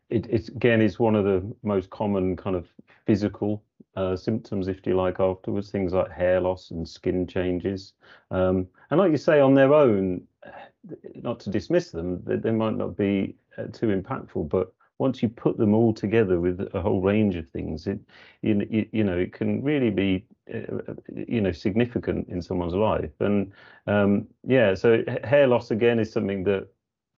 it, 0.09 0.27
it's 0.31 0.49
again 0.49 0.81
is 0.81 0.99
one 0.99 1.17
of 1.17 1.25
the 1.25 1.43
most 1.63 1.91
common 1.91 2.37
kind 2.37 2.55
of 2.55 2.69
physical 3.07 3.63
uh, 3.97 4.15
symptoms, 4.15 4.69
if 4.69 4.87
you 4.87 4.95
like, 4.95 5.21
afterwards. 5.21 5.71
Things 5.71 5.93
like 5.93 6.11
hair 6.11 6.41
loss 6.41 6.71
and 6.71 6.89
skin 6.89 7.27
changes. 7.27 7.95
Um, 8.31 8.69
and 8.91 9.01
like 9.01 9.11
you 9.11 9.17
say, 9.17 9.41
on 9.41 9.55
their 9.55 9.75
own, 9.75 10.23
not 11.15 11.41
to 11.41 11.51
dismiss 11.51 11.91
them, 11.91 12.23
they, 12.25 12.37
they 12.37 12.53
might 12.53 12.77
not 12.77 12.97
be 12.97 13.37
uh, 13.59 13.65
too 13.73 13.87
impactful, 13.87 14.49
but 14.49 14.73
once 14.99 15.23
you 15.23 15.29
put 15.29 15.59
them 15.59 15.75
all 15.75 15.93
together 15.93 16.41
with 16.41 16.69
a 16.75 16.81
whole 16.81 17.01
range 17.01 17.37
of 17.37 17.49
things, 17.51 17.87
it 17.87 18.01
you, 18.43 18.89
you, 18.93 19.05
know 19.05 19.17
it 19.17 19.33
can 19.33 19.63
really 19.63 19.91
be 19.91 20.25
uh, 20.53 20.95
you 21.15 21.41
know 21.41 21.53
significant 21.53 22.29
in 22.29 22.41
someone's 22.41 22.75
life. 22.75 23.13
And 23.21 23.53
um, 23.87 24.27
yeah, 24.47 24.75
so 24.75 25.03
hair 25.25 25.47
loss 25.47 25.71
again 25.71 25.99
is 25.99 26.13
something 26.13 26.45
that 26.45 26.69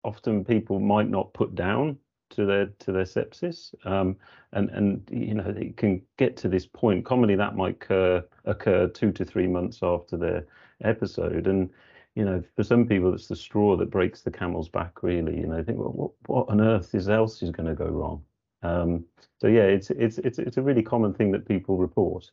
often 0.05 0.45
people 0.45 0.81
might 0.81 1.09
not 1.09 1.33
put 1.35 1.55
down 1.55 1.99
to 2.31 2.47
their 2.47 2.67
to 2.79 2.93
their 2.93 3.05
sepsis, 3.05 3.75
um, 3.85 4.17
and 4.53 4.71
and 4.71 5.09
you 5.11 5.35
know 5.35 5.55
it 5.57 5.77
can 5.77 6.03
get 6.17 6.37
to 6.39 6.49
this 6.49 6.67
point. 6.67 7.05
Commonly, 7.05 7.37
that 7.37 7.57
might 7.57 7.75
occur 7.75 8.25
occur 8.45 8.89
two 8.89 9.13
to 9.13 9.25
three 9.25 9.47
months 9.47 9.81
after 9.83 10.17
their 10.17 10.47
episode, 10.83 11.47
and 11.47 11.71
you 12.17 12.25
know, 12.25 12.43
for 12.57 12.65
some 12.65 12.87
people, 12.87 13.15
it's 13.15 13.29
the 13.29 13.37
straw 13.37 13.77
that 13.77 13.91
breaks 13.91 14.23
the 14.23 14.31
camel's 14.31 14.71
back. 14.71 15.03
Really, 15.03 15.37
you 15.37 15.47
know, 15.47 15.63
think, 15.63 15.79
well, 15.79 15.93
what, 15.93 16.11
what 16.27 16.49
on 16.49 16.63
earth 16.63 16.95
is 16.95 17.09
else 17.11 17.43
is 17.43 17.51
going 17.51 17.69
to 17.69 17.75
go 17.75 17.85
wrong? 17.85 18.25
Um, 18.63 19.05
so 19.39 19.47
yeah, 19.47 19.65
it's 19.65 19.91
it's 19.91 20.19
it's 20.19 20.39
it's 20.39 20.57
a 20.57 20.63
really 20.63 20.83
common 20.83 21.13
thing 21.13 21.31
that 21.33 21.47
people 21.47 21.77
report. 21.77 22.31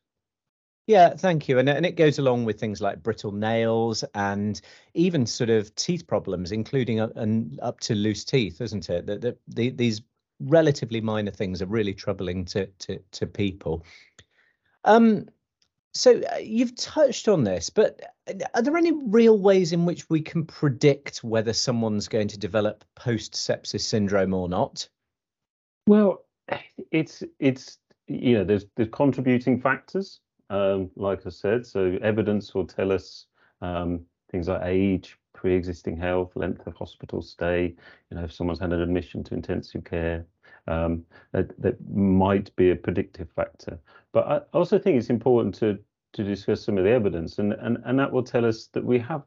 Yeah, 0.87 1.15
thank 1.15 1.49
you. 1.49 1.59
And 1.59 1.67
and 1.67 1.85
it 1.85 1.97
goes 1.97 2.17
along 2.17 2.45
with 2.45 2.59
things 2.59 2.81
like 2.81 3.03
brittle 3.03 3.33
nails 3.33 4.05
and 4.15 4.59
even 4.93 5.25
sort 5.25 5.49
of 5.49 5.75
teeth 5.75 6.07
problems, 6.07 6.53
including 6.53 7.01
and 7.01 7.59
up 7.61 7.81
to 7.81 7.93
loose 7.93 8.23
teeth, 8.23 8.61
isn't 8.61 8.89
it? 8.89 9.05
That 9.05 9.21
the, 9.21 9.37
the, 9.49 9.69
these 9.69 10.01
relatively 10.39 11.01
minor 11.01 11.31
things 11.31 11.61
are 11.61 11.67
really 11.67 11.93
troubling 11.93 12.45
to 12.45 12.67
to, 12.67 12.99
to 13.11 13.27
people. 13.27 13.85
Um, 14.85 15.27
so 15.93 16.21
uh, 16.21 16.37
you've 16.37 16.75
touched 16.75 17.27
on 17.27 17.43
this, 17.43 17.69
but 17.69 18.12
are 18.53 18.61
there 18.61 18.77
any 18.77 18.91
real 18.91 19.37
ways 19.37 19.73
in 19.73 19.85
which 19.85 20.09
we 20.09 20.21
can 20.21 20.45
predict 20.45 21.23
whether 21.23 21.53
someone's 21.53 22.07
going 22.07 22.29
to 22.29 22.39
develop 22.39 22.85
post-sepsis 22.95 23.81
syndrome 23.81 24.33
or 24.33 24.47
not? 24.47 24.87
Well, 25.87 26.23
it's 26.91 27.23
it's 27.39 27.79
you 28.07 28.37
know 28.37 28.43
there's 28.43 28.65
there's 28.75 28.89
contributing 28.91 29.59
factors, 29.59 30.21
um, 30.49 30.89
like 30.95 31.25
I 31.25 31.29
said. 31.29 31.65
So 31.65 31.97
evidence 32.01 32.53
will 32.53 32.67
tell 32.67 32.91
us 32.91 33.25
um, 33.61 34.01
things 34.31 34.47
like 34.47 34.61
age, 34.63 35.17
pre-existing 35.33 35.97
health, 35.97 36.31
length 36.35 36.65
of 36.67 36.75
hospital 36.75 37.21
stay. 37.21 37.75
You 38.09 38.17
know, 38.17 38.23
if 38.23 38.33
someone's 38.33 38.59
had 38.59 38.71
an 38.71 38.81
admission 38.81 39.23
to 39.25 39.33
intensive 39.33 39.83
care, 39.83 40.25
um, 40.67 41.05
that, 41.33 41.59
that 41.61 41.77
might 41.89 42.55
be 42.55 42.71
a 42.71 42.75
predictive 42.75 43.29
factor. 43.35 43.79
But 44.13 44.27
I 44.27 44.57
also 44.57 44.79
think 44.79 44.97
it's 44.97 45.09
important 45.09 45.55
to 45.55 45.77
to 46.13 46.23
discuss 46.23 46.63
some 46.63 46.77
of 46.77 46.83
the 46.83 46.91
evidence, 46.91 47.39
and 47.39 47.53
and 47.53 47.77
and 47.85 47.99
that 47.99 48.11
will 48.11 48.23
tell 48.23 48.45
us 48.45 48.67
that 48.67 48.83
we 48.83 48.99
have 48.99 49.23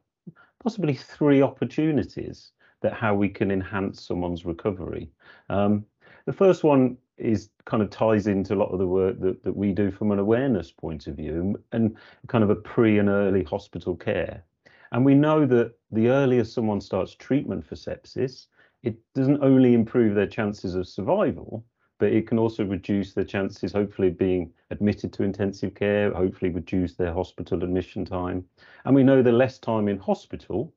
possibly 0.63 0.95
three 0.95 1.43
opportunities 1.43 2.53
that 2.83 2.93
how 2.93 3.15
we 3.15 3.29
can 3.29 3.51
enhance 3.51 4.03
someone's 4.07 4.45
recovery. 4.45 5.11
Um, 5.49 5.85
the 6.27 6.33
first 6.33 6.65
one 6.65 6.97
is 7.17 7.51
kind 7.65 7.83
of 7.83 7.91
ties 7.91 8.27
into 8.27 8.55
a 8.55 8.57
lot 8.57 8.71
of 8.73 8.79
the 8.79 8.87
work 8.87 9.19
that, 9.21 9.43
that 9.43 9.57
we 9.57 9.73
do 9.73 9.91
from 9.91 10.11
an 10.11 10.19
awareness 10.19 10.71
point 10.71 11.07
of 11.07 11.17
view 11.17 11.59
and 11.73 11.97
kind 12.29 12.45
of 12.45 12.51
a 12.51 12.57
pre 12.57 12.99
and 12.99 13.09
early 13.09 13.45
hospital 13.45 13.97
care. 13.97 14.45
And 14.93 15.05
we 15.05 15.15
know 15.15 15.47
that 15.47 15.73
the 15.91 16.09
earlier 16.09 16.45
someone 16.45 16.81
starts 16.81 17.15
treatment 17.15 17.67
for 17.67 17.75
sepsis, 17.75 18.47
it 18.83 18.97
doesn't 19.15 19.43
only 19.43 19.75
improve 19.75 20.15
their 20.15 20.27
chances 20.27 20.75
of 20.75 20.87
survival, 20.87 21.65
but 21.99 22.13
it 22.13 22.27
can 22.27 22.39
also 22.39 22.65
reduce 22.65 23.15
their 23.15 23.25
chances, 23.25 23.73
hopefully, 23.73 24.09
of 24.09 24.19
being 24.19 24.53
admitted 24.71 25.13
to 25.15 25.23
intensive 25.23 25.75
care, 25.75 26.13
hopefully, 26.13 26.51
reduce 26.51 26.95
their 26.95 27.13
hospital 27.13 27.63
admission 27.63 28.05
time. 28.05 28.45
And 28.85 28.95
we 28.95 29.03
know 29.03 29.23
the 29.23 29.33
less 29.33 29.59
time 29.59 29.89
in 29.89 29.99
hospital, 29.99 30.75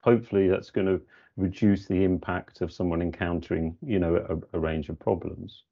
hopefully, 0.00 0.48
that's 0.48 0.70
going 0.70 0.86
to 0.86 1.00
reduce 1.36 1.86
the 1.86 2.04
impact 2.04 2.60
of 2.60 2.72
someone 2.72 3.02
encountering, 3.02 3.76
you 3.82 3.98
know, 3.98 4.16
a, 4.16 4.56
a 4.56 4.60
range 4.60 4.88
of 4.88 4.98
problems. 4.98 5.64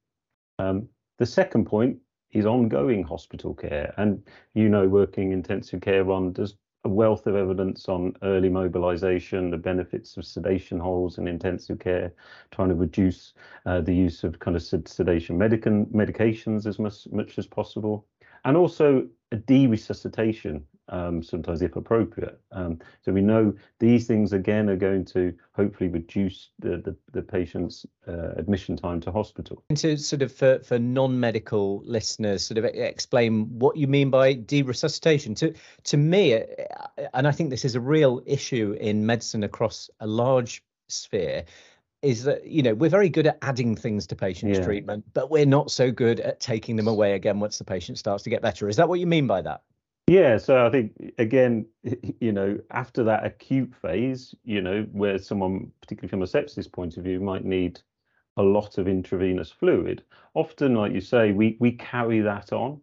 Um, 0.58 0.88
the 1.18 1.26
second 1.26 1.66
point 1.66 1.98
is 2.32 2.46
ongoing 2.46 3.02
hospital 3.02 3.54
care. 3.54 3.94
And, 3.96 4.22
you 4.54 4.68
know, 4.68 4.88
working 4.88 5.32
intensive 5.32 5.80
care 5.80 6.10
on 6.10 6.32
does 6.32 6.56
a 6.84 6.88
wealth 6.88 7.26
of 7.26 7.34
evidence 7.34 7.88
on 7.88 8.14
early 8.22 8.48
mobilization, 8.48 9.50
the 9.50 9.56
benefits 9.56 10.16
of 10.16 10.24
sedation 10.24 10.78
holds 10.78 11.18
in 11.18 11.26
intensive 11.26 11.78
care, 11.78 12.12
trying 12.50 12.68
to 12.68 12.74
reduce 12.74 13.34
uh, 13.66 13.80
the 13.80 13.94
use 13.94 14.24
of 14.24 14.38
kind 14.38 14.56
of 14.56 14.62
sedation 14.62 15.38
medications 15.38 16.66
as 16.66 16.78
much, 16.78 17.06
much 17.10 17.38
as 17.38 17.46
possible, 17.46 18.06
and 18.44 18.56
also 18.56 19.06
a 19.32 19.36
de-resuscitation 19.36 20.64
um, 20.88 21.22
sometimes 21.22 21.62
if 21.62 21.76
appropriate. 21.76 22.40
Um, 22.52 22.78
so 23.02 23.12
we 23.12 23.20
know 23.20 23.54
these 23.78 24.06
things 24.06 24.32
again 24.32 24.68
are 24.68 24.76
going 24.76 25.04
to 25.06 25.34
hopefully 25.52 25.90
reduce 25.90 26.50
the 26.58 26.78
the, 26.78 26.96
the 27.12 27.22
patient's 27.22 27.86
uh, 28.06 28.32
admission 28.36 28.76
time 28.76 29.00
to 29.00 29.12
hospital. 29.12 29.64
And 29.70 29.78
to 29.78 29.96
sort 29.96 30.22
of 30.22 30.32
for, 30.32 30.60
for 30.60 30.78
non-medical 30.78 31.82
listeners, 31.84 32.46
sort 32.46 32.58
of 32.58 32.64
explain 32.64 33.58
what 33.58 33.76
you 33.76 33.86
mean 33.86 34.10
by 34.10 34.34
de-resuscitation. 34.34 35.34
To 35.36 35.54
to 35.84 35.96
me, 35.96 36.34
uh, 36.34 36.40
and 37.14 37.26
I 37.26 37.32
think 37.32 37.50
this 37.50 37.64
is 37.64 37.74
a 37.74 37.80
real 37.80 38.22
issue 38.26 38.76
in 38.80 39.06
medicine 39.06 39.44
across 39.44 39.90
a 40.00 40.06
large 40.06 40.62
sphere 40.88 41.44
is 42.02 42.24
that 42.24 42.46
you 42.46 42.62
know 42.62 42.74
we're 42.74 42.90
very 42.90 43.08
good 43.08 43.26
at 43.26 43.38
adding 43.42 43.74
things 43.74 44.06
to 44.06 44.16
patients' 44.16 44.58
yeah. 44.58 44.64
treatment, 44.64 45.04
but 45.14 45.30
we're 45.30 45.46
not 45.46 45.70
so 45.70 45.90
good 45.90 46.20
at 46.20 46.40
taking 46.40 46.76
them 46.76 46.88
away 46.88 47.14
again 47.14 47.40
once 47.40 47.58
the 47.58 47.64
patient 47.64 47.98
starts 47.98 48.24
to 48.24 48.30
get 48.30 48.42
better. 48.42 48.68
Is 48.68 48.76
that 48.76 48.88
what 48.88 49.00
you 49.00 49.06
mean 49.06 49.26
by 49.26 49.42
that? 49.42 49.62
Yeah, 50.08 50.38
so 50.38 50.64
I 50.66 50.70
think 50.70 51.12
again, 51.18 51.66
you 52.20 52.32
know, 52.32 52.58
after 52.70 53.04
that 53.04 53.26
acute 53.26 53.74
phase, 53.74 54.34
you 54.42 54.62
know, 54.62 54.84
where 54.92 55.18
someone, 55.18 55.70
particularly 55.82 56.08
from 56.08 56.22
a 56.22 56.26
sepsis 56.26 56.70
point 56.72 56.96
of 56.96 57.04
view, 57.04 57.20
might 57.20 57.44
need 57.44 57.80
a 58.38 58.42
lot 58.42 58.78
of 58.78 58.88
intravenous 58.88 59.50
fluid. 59.50 60.02
Often, 60.34 60.76
like 60.76 60.92
you 60.92 61.02
say, 61.02 61.32
we 61.32 61.58
we 61.60 61.72
carry 61.72 62.20
that 62.22 62.54
on, 62.54 62.80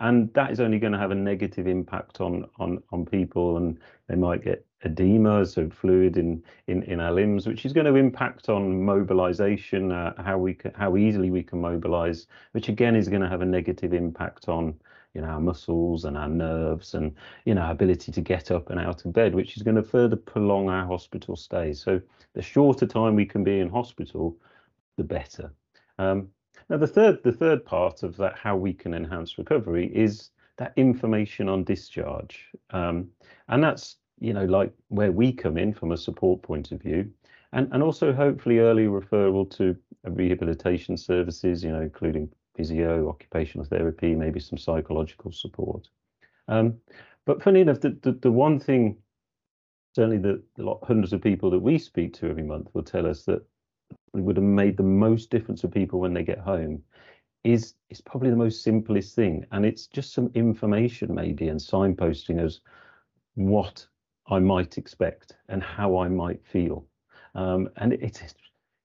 and 0.00 0.32
that 0.34 0.50
is 0.50 0.60
only 0.60 0.78
going 0.78 0.92
to 0.92 0.98
have 0.98 1.12
a 1.12 1.14
negative 1.14 1.66
impact 1.66 2.20
on 2.20 2.44
on 2.58 2.82
on 2.92 3.06
people, 3.06 3.56
and 3.56 3.78
they 4.08 4.16
might 4.16 4.44
get 4.44 4.66
edema, 4.84 5.46
so 5.46 5.70
fluid 5.70 6.18
in 6.18 6.42
in 6.68 6.82
in 6.82 7.00
our 7.00 7.12
limbs, 7.12 7.46
which 7.46 7.64
is 7.64 7.72
going 7.72 7.86
to 7.86 7.94
impact 7.94 8.50
on 8.50 8.84
mobilization, 8.84 9.92
uh, 9.92 10.12
how 10.22 10.36
we 10.36 10.52
can, 10.52 10.74
how 10.74 10.96
easily 10.98 11.30
we 11.30 11.42
can 11.42 11.58
mobilize, 11.60 12.26
which 12.52 12.68
again 12.68 12.94
is 12.94 13.08
going 13.08 13.22
to 13.22 13.28
have 13.30 13.40
a 13.40 13.46
negative 13.46 13.94
impact 13.94 14.48
on 14.50 14.74
you 15.16 15.22
know, 15.22 15.28
our 15.28 15.40
muscles 15.40 16.04
and 16.04 16.14
our 16.14 16.28
nerves 16.28 16.92
and, 16.92 17.14
you 17.46 17.54
know, 17.54 17.62
our 17.62 17.72
ability 17.72 18.12
to 18.12 18.20
get 18.20 18.50
up 18.50 18.68
and 18.68 18.78
out 18.78 19.02
of 19.06 19.14
bed, 19.14 19.34
which 19.34 19.56
is 19.56 19.62
going 19.62 19.74
to 19.74 19.82
further 19.82 20.14
prolong 20.14 20.68
our 20.68 20.86
hospital 20.86 21.36
stay. 21.36 21.72
So 21.72 22.02
the 22.34 22.42
shorter 22.42 22.86
time 22.86 23.14
we 23.14 23.24
can 23.24 23.42
be 23.42 23.60
in 23.60 23.70
hospital, 23.70 24.36
the 24.98 25.04
better. 25.04 25.50
Um, 25.98 26.28
now, 26.68 26.76
the 26.76 26.86
third, 26.86 27.22
the 27.22 27.32
third 27.32 27.64
part 27.64 28.02
of 28.02 28.18
that, 28.18 28.36
how 28.36 28.56
we 28.56 28.74
can 28.74 28.92
enhance 28.92 29.38
recovery, 29.38 29.90
is 29.94 30.32
that 30.58 30.74
information 30.76 31.48
on 31.48 31.64
discharge, 31.64 32.50
um, 32.70 33.08
and 33.48 33.62
that's 33.64 33.96
you 34.18 34.32
know 34.32 34.44
like 34.44 34.72
where 34.88 35.12
we 35.12 35.32
come 35.32 35.56
in 35.56 35.72
from 35.72 35.92
a 35.92 35.96
support 35.96 36.42
point 36.42 36.72
of 36.72 36.82
view, 36.82 37.10
and 37.52 37.68
and 37.72 37.82
also 37.82 38.12
hopefully 38.12 38.58
early 38.58 38.86
referral 38.86 39.48
to 39.56 39.76
rehabilitation 40.04 40.96
services, 40.96 41.62
you 41.62 41.70
know, 41.70 41.82
including 41.82 42.28
physio, 42.56 43.08
occupational 43.08 43.66
therapy, 43.66 44.14
maybe 44.14 44.40
some 44.40 44.58
psychological 44.58 45.32
support. 45.32 45.88
Um, 46.48 46.74
but 47.24 47.42
funny 47.42 47.60
enough, 47.60 47.80
the, 47.80 47.96
the, 48.02 48.12
the 48.12 48.30
one 48.30 48.58
thing, 48.58 48.96
certainly 49.94 50.18
the, 50.18 50.42
the 50.56 50.74
hundreds 50.82 51.12
of 51.12 51.20
people 51.20 51.50
that 51.50 51.58
we 51.58 51.78
speak 51.78 52.14
to 52.14 52.30
every 52.30 52.42
month 52.42 52.68
will 52.72 52.82
tell 52.82 53.06
us 53.06 53.24
that 53.24 53.44
would 54.12 54.36
have 54.36 54.44
made 54.44 54.76
the 54.76 54.82
most 54.82 55.30
difference 55.30 55.60
to 55.60 55.68
people 55.68 56.00
when 56.00 56.14
they 56.14 56.22
get 56.22 56.38
home 56.38 56.82
is 57.44 57.74
is 57.90 58.00
probably 58.00 58.30
the 58.30 58.36
most 58.36 58.62
simplest 58.62 59.14
thing. 59.14 59.46
And 59.52 59.64
it's 59.64 59.86
just 59.86 60.12
some 60.12 60.30
information 60.34 61.14
maybe 61.14 61.48
and 61.48 61.60
signposting 61.60 62.42
as 62.42 62.60
what 63.34 63.86
I 64.28 64.40
might 64.40 64.78
expect 64.78 65.36
and 65.48 65.62
how 65.62 65.98
I 65.98 66.08
might 66.08 66.44
feel. 66.44 66.86
Um, 67.34 67.68
and 67.76 67.92
it's 67.92 68.34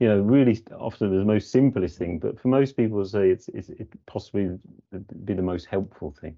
you 0.01 0.07
know, 0.07 0.19
really 0.19 0.59
often 0.79 1.15
the 1.15 1.23
most 1.23 1.51
simplest 1.51 1.99
thing, 1.99 2.17
but 2.17 2.39
for 2.39 2.47
most 2.47 2.75
people, 2.75 3.05
say 3.05 3.29
it's 3.29 3.49
it's 3.49 3.69
it 3.69 3.87
possibly 4.07 4.57
be 5.23 5.35
the 5.35 5.43
most 5.43 5.67
helpful 5.67 6.11
thing. 6.19 6.35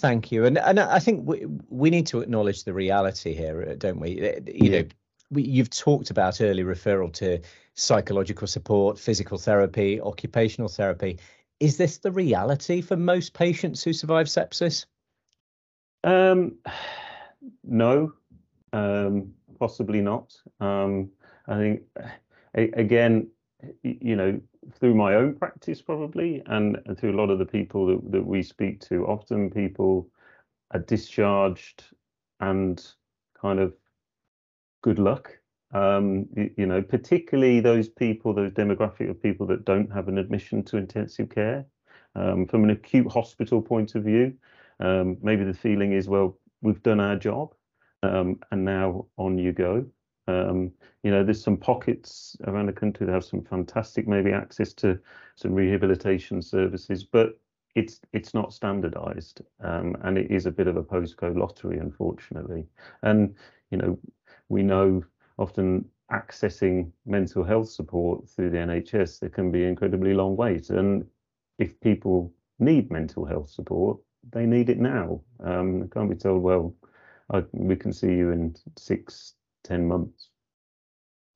Thank 0.00 0.32
you, 0.32 0.46
and 0.46 0.56
and 0.56 0.80
I 0.80 0.98
think 0.98 1.28
we 1.28 1.44
we 1.68 1.90
need 1.90 2.06
to 2.06 2.22
acknowledge 2.22 2.64
the 2.64 2.72
reality 2.72 3.34
here, 3.34 3.68
uh, 3.68 3.74
don't 3.74 4.00
we? 4.00 4.26
Uh, 4.26 4.40
you 4.46 4.70
yeah. 4.70 4.80
know, 4.80 4.88
we, 5.30 5.42
you've 5.42 5.68
talked 5.68 6.08
about 6.08 6.40
early 6.40 6.64
referral 6.64 7.12
to 7.14 7.38
psychological 7.74 8.46
support, 8.46 8.98
physical 8.98 9.36
therapy, 9.36 10.00
occupational 10.00 10.70
therapy. 10.70 11.18
Is 11.60 11.76
this 11.76 11.98
the 11.98 12.12
reality 12.12 12.80
for 12.80 12.96
most 12.96 13.34
patients 13.34 13.84
who 13.84 13.92
survive 13.92 14.26
sepsis? 14.26 14.86
Um, 16.02 16.54
no, 17.62 18.14
um, 18.72 19.34
possibly 19.60 20.00
not. 20.00 20.32
Um, 20.58 21.10
I 21.48 21.58
think 21.58 21.82
again, 22.54 23.28
you 23.82 24.16
know, 24.16 24.40
through 24.74 24.94
my 24.94 25.14
own 25.14 25.34
practice 25.34 25.82
probably, 25.82 26.42
and, 26.46 26.78
through 26.98 27.12
a 27.12 27.18
lot 27.20 27.30
of 27.30 27.38
the 27.38 27.46
people 27.46 27.86
that, 27.86 28.12
that 28.12 28.26
we 28.26 28.42
speak 28.42 28.80
to, 28.80 29.06
often 29.06 29.50
people 29.50 30.08
are 30.72 30.80
discharged 30.80 31.84
and 32.40 32.84
kind 33.40 33.58
of 33.58 33.74
good 34.82 34.98
luck. 34.98 35.38
Um, 35.72 36.26
you, 36.36 36.50
you, 36.58 36.66
know, 36.66 36.82
particularly 36.82 37.60
those 37.60 37.88
people, 37.88 38.34
those 38.34 38.52
demographic 38.52 39.08
of 39.08 39.22
people 39.22 39.46
that 39.46 39.64
don't 39.64 39.90
have 39.92 40.08
an 40.08 40.18
admission 40.18 40.62
to 40.64 40.76
intensive 40.76 41.30
care. 41.30 41.64
Um, 42.14 42.46
from 42.46 42.64
an 42.64 42.70
acute 42.70 43.10
hospital 43.10 43.62
point 43.62 43.94
of 43.94 44.04
view, 44.04 44.34
um, 44.80 45.16
maybe 45.22 45.44
the 45.44 45.54
feeling 45.54 45.92
is, 45.92 46.08
well, 46.08 46.36
we've 46.60 46.82
done 46.82 47.00
our 47.00 47.16
job, 47.16 47.54
um, 48.02 48.38
and 48.50 48.64
now 48.66 49.06
on 49.16 49.38
you 49.38 49.52
go. 49.52 49.86
Um, 50.28 50.72
you 51.02 51.10
know, 51.10 51.24
there's 51.24 51.42
some 51.42 51.56
pockets 51.56 52.36
around 52.46 52.66
the 52.66 52.72
country 52.72 53.06
that 53.06 53.12
have 53.12 53.24
some 53.24 53.42
fantastic 53.42 54.06
maybe 54.06 54.32
access 54.32 54.72
to 54.74 54.98
some 55.34 55.52
rehabilitation 55.52 56.42
services, 56.42 57.04
but 57.04 57.38
it's 57.74 58.00
it's 58.12 58.34
not 58.34 58.52
standardized 58.52 59.40
um, 59.60 59.96
and 60.02 60.18
it 60.18 60.30
is 60.30 60.46
a 60.46 60.50
bit 60.50 60.66
of 60.66 60.76
a 60.76 60.82
postcode 60.82 61.36
lottery, 61.36 61.78
unfortunately. 61.78 62.66
And 63.02 63.34
you 63.70 63.78
know, 63.78 63.98
we 64.48 64.62
know 64.62 65.02
often 65.38 65.84
accessing 66.12 66.90
mental 67.06 67.42
health 67.42 67.68
support 67.68 68.28
through 68.28 68.50
the 68.50 68.58
NHS, 68.58 69.20
there 69.20 69.30
can 69.30 69.50
be 69.50 69.64
incredibly 69.64 70.14
long 70.14 70.36
wait. 70.36 70.70
And 70.70 71.06
if 71.58 71.80
people 71.80 72.32
need 72.58 72.90
mental 72.90 73.24
health 73.24 73.50
support, 73.50 73.98
they 74.30 74.46
need 74.46 74.68
it 74.68 74.78
now. 74.78 75.20
Um, 75.42 75.80
they 75.80 75.86
can't 75.88 76.10
be 76.10 76.16
told, 76.16 76.42
well, 76.42 76.74
I, 77.30 77.42
we 77.52 77.76
can 77.76 77.92
see 77.92 78.14
you 78.14 78.30
in 78.30 78.54
six, 78.76 79.34
10 79.64 79.86
months. 79.86 80.28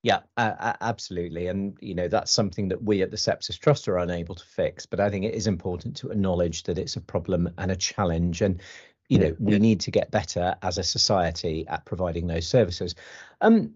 Yeah, 0.03 0.19
uh, 0.37 0.73
absolutely. 0.79 1.47
And, 1.47 1.77
you 1.81 1.95
know, 1.95 2.07
that's 2.07 2.31
something 2.31 2.69
that 2.69 2.81
we 2.81 3.01
at 3.01 3.11
the 3.11 3.17
Sepsis 3.17 3.59
Trust 3.59 3.87
are 3.87 3.97
unable 3.97 4.35
to 4.35 4.45
fix. 4.45 4.85
But 4.85 4.99
I 4.99 5.09
think 5.09 5.25
it 5.25 5.33
is 5.33 5.47
important 5.47 5.97
to 5.97 6.11
acknowledge 6.11 6.63
that 6.63 6.77
it's 6.77 6.95
a 6.95 7.01
problem 7.01 7.49
and 7.57 7.71
a 7.71 7.75
challenge. 7.75 8.41
And, 8.41 8.61
you 9.09 9.19
know, 9.19 9.35
we 9.39 9.59
need 9.59 9.79
to 9.81 9.91
get 9.91 10.11
better 10.11 10.55
as 10.61 10.77
a 10.77 10.83
society 10.83 11.67
at 11.67 11.85
providing 11.85 12.27
those 12.27 12.47
services. 12.47 12.95
Um, 13.41 13.73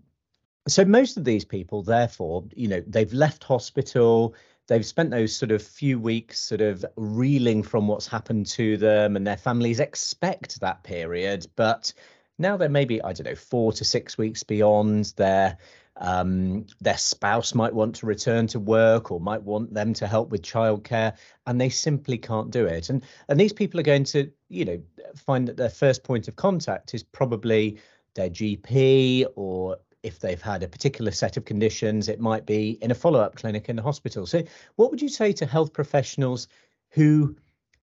so 0.67 0.86
most 0.86 1.17
of 1.17 1.24
these 1.24 1.43
people, 1.43 1.81
therefore, 1.81 2.46
you 2.55 2.67
know, 2.67 2.84
they've 2.86 3.12
left 3.13 3.43
hospital, 3.43 4.36
they've 4.67 4.86
spent 4.86 5.10
those 5.10 5.36
sort 5.36 5.51
of 5.51 5.62
few 5.62 6.00
weeks 6.00 6.39
sort 6.39 6.62
of 6.62 6.86
reeling 6.96 7.63
from 7.63 7.88
what's 7.88 8.08
happened 8.08 8.46
to 8.46 8.77
them, 8.77 9.15
and 9.15 9.25
their 9.25 9.38
families 9.38 9.79
expect 9.79 10.60
that 10.60 10.84
period. 10.84 11.48
But 11.55 11.93
now 12.41 12.57
they're 12.57 12.69
maybe, 12.69 13.01
I 13.01 13.13
don't 13.13 13.25
know, 13.25 13.36
four 13.36 13.71
to 13.74 13.86
six 13.86 14.17
weeks 14.17 14.43
beyond 14.43 15.13
their 15.17 15.57
um, 15.98 16.65
their 16.79 16.98
spouse 16.98 17.53
might 17.53 17.74
want 17.74 17.95
to 17.95 18.05
return 18.05 18.48
to 18.48 18.60
work 18.60 19.12
or 19.12 19.19
might 19.19 19.43
want 19.43 19.74
them 19.74 19.93
to 19.95 20.07
help 20.07 20.29
with 20.29 20.41
childcare, 20.41 21.15
and 21.45 21.60
they 21.60 21.69
simply 21.69 22.17
can't 22.17 22.50
do 22.50 22.65
it. 22.65 22.89
And 22.89 23.03
and 23.27 23.39
these 23.39 23.53
people 23.53 23.79
are 23.79 23.83
going 23.83 24.05
to, 24.05 24.31
you 24.50 24.65
know, 24.65 24.81
find 25.15 25.48
that 25.48 25.57
their 25.57 25.69
first 25.69 26.03
point 26.03 26.27
of 26.27 26.36
contact 26.36 26.93
is 26.93 27.03
probably 27.03 27.79
their 28.15 28.29
GP 28.29 29.25
or 29.36 29.77
if 30.03 30.19
they've 30.19 30.41
had 30.41 30.63
a 30.63 30.67
particular 30.67 31.12
set 31.12 31.38
of 31.38 31.45
conditions, 31.45 32.10
it 32.10 32.19
might 32.19 32.45
be 32.45 32.71
in 32.81 32.89
a 32.89 32.95
follow-up 32.95 33.36
clinic 33.36 33.69
in 33.69 33.75
the 33.75 33.83
hospital. 33.83 34.25
So, 34.25 34.43
what 34.75 34.89
would 34.89 35.01
you 35.01 35.10
say 35.10 35.31
to 35.33 35.45
health 35.45 35.74
professionals 35.74 36.48
who 36.89 37.36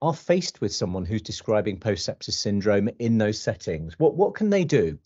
are 0.04 0.14
faced 0.14 0.60
with 0.60 0.72
someone 0.72 1.04
who's 1.04 1.22
describing 1.22 1.80
post-sepsis 1.80 2.34
syndrome 2.34 2.88
in 2.98 3.18
those 3.18 3.40
settings? 3.40 3.98
What 3.98 4.16
what 4.16 4.34
can 4.34 4.50
they 4.50 4.64
do? 4.64 4.98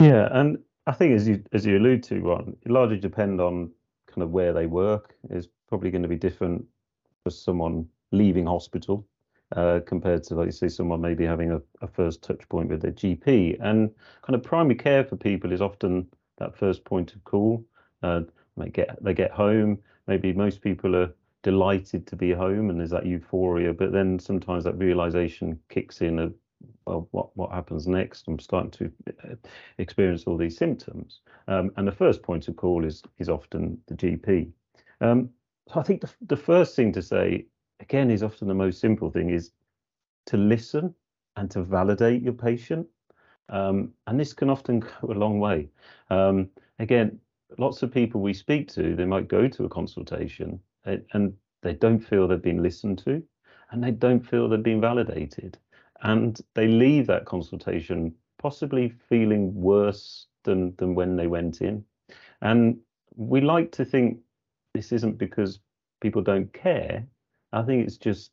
Yeah, 0.00 0.28
and 0.32 0.58
I 0.86 0.92
think 0.92 1.14
as 1.14 1.28
you 1.28 1.42
as 1.52 1.66
you 1.66 1.78
allude 1.78 2.02
to, 2.04 2.20
Ron, 2.20 2.56
it 2.62 2.70
largely 2.70 2.98
depend 2.98 3.40
on 3.40 3.70
kind 4.06 4.22
of 4.22 4.30
where 4.30 4.52
they 4.52 4.66
work. 4.66 5.14
Is 5.30 5.48
probably 5.68 5.90
going 5.90 6.02
to 6.02 6.08
be 6.08 6.16
different 6.16 6.64
for 7.22 7.30
someone 7.30 7.86
leaving 8.10 8.46
hospital 8.46 9.06
uh, 9.54 9.80
compared 9.86 10.22
to, 10.24 10.34
like 10.34 10.46
you 10.46 10.52
say, 10.52 10.68
someone 10.68 11.00
maybe 11.00 11.26
having 11.26 11.52
a, 11.52 11.60
a 11.82 11.86
first 11.86 12.22
touch 12.22 12.48
point 12.48 12.70
with 12.70 12.80
their 12.80 12.92
GP. 12.92 13.58
And 13.60 13.90
kind 14.22 14.34
of 14.34 14.42
primary 14.42 14.76
care 14.76 15.04
for 15.04 15.16
people 15.16 15.52
is 15.52 15.60
often 15.60 16.06
that 16.38 16.56
first 16.56 16.84
point 16.84 17.14
of 17.14 17.22
call. 17.24 17.64
Uh, 18.02 18.22
they 18.56 18.70
get 18.70 19.02
they 19.02 19.14
get 19.14 19.30
home. 19.30 19.78
Maybe 20.06 20.32
most 20.32 20.62
people 20.62 20.96
are 20.96 21.12
delighted 21.42 22.06
to 22.06 22.16
be 22.16 22.32
home, 22.32 22.70
and 22.70 22.78
there's 22.80 22.90
that 22.90 23.06
euphoria. 23.06 23.72
But 23.72 23.92
then 23.92 24.18
sometimes 24.18 24.64
that 24.64 24.78
realization 24.78 25.58
kicks 25.68 26.00
in 26.00 26.18
of 26.18 26.34
well, 26.86 27.08
what 27.12 27.36
what 27.36 27.52
happens 27.52 27.86
next? 27.86 28.26
I'm 28.28 28.38
starting 28.38 28.70
to 28.72 28.92
uh, 29.24 29.34
experience 29.78 30.24
all 30.24 30.36
these 30.36 30.56
symptoms, 30.56 31.20
um, 31.46 31.70
and 31.76 31.86
the 31.86 31.92
first 31.92 32.22
point 32.22 32.48
of 32.48 32.56
call 32.56 32.84
is 32.84 33.02
is 33.18 33.28
often 33.28 33.78
the 33.86 33.94
GP. 33.94 34.50
Um, 35.00 35.30
so 35.68 35.80
I 35.80 35.82
think 35.82 36.00
the, 36.00 36.10
the 36.26 36.36
first 36.36 36.74
thing 36.74 36.92
to 36.92 37.02
say 37.02 37.46
again 37.80 38.10
is 38.10 38.22
often 38.22 38.48
the 38.48 38.54
most 38.54 38.80
simple 38.80 39.10
thing 39.10 39.30
is 39.30 39.52
to 40.26 40.36
listen 40.36 40.94
and 41.36 41.50
to 41.50 41.62
validate 41.62 42.22
your 42.22 42.32
patient. 42.32 42.86
Um, 43.50 43.92
and 44.06 44.20
this 44.20 44.32
can 44.32 44.50
often 44.50 44.80
go 45.00 45.12
a 45.12 45.12
long 45.12 45.40
way. 45.40 45.68
Um, 46.10 46.50
again, 46.78 47.18
lots 47.56 47.82
of 47.82 47.92
people 47.92 48.20
we 48.20 48.34
speak 48.34 48.68
to, 48.72 48.94
they 48.94 49.04
might 49.04 49.28
go 49.28 49.48
to 49.48 49.64
a 49.64 49.68
consultation 49.68 50.60
and, 50.84 51.34
they 51.60 51.74
don't 51.74 51.98
feel 51.98 52.28
they've 52.28 52.40
been 52.40 52.62
listened 52.62 52.98
to 52.98 53.20
and 53.72 53.82
they 53.82 53.90
don't 53.90 54.24
feel 54.24 54.48
they've 54.48 54.62
been 54.62 54.80
validated. 54.80 55.58
And 56.02 56.40
they 56.54 56.68
leave 56.68 57.08
that 57.08 57.24
consultation 57.24 58.14
possibly 58.38 58.94
feeling 59.08 59.52
worse 59.52 60.28
than, 60.44 60.74
than 60.78 60.94
when 60.94 61.16
they 61.16 61.26
went 61.26 61.60
in. 61.60 61.84
And 62.42 62.78
we 63.16 63.40
like 63.40 63.72
to 63.72 63.84
think 63.84 64.18
this 64.72 64.92
isn't 64.92 65.18
because 65.18 65.58
people 66.00 66.22
don't 66.22 66.52
care. 66.52 67.04
I 67.52 67.62
think 67.62 67.84
it's 67.84 67.96
just 67.96 68.30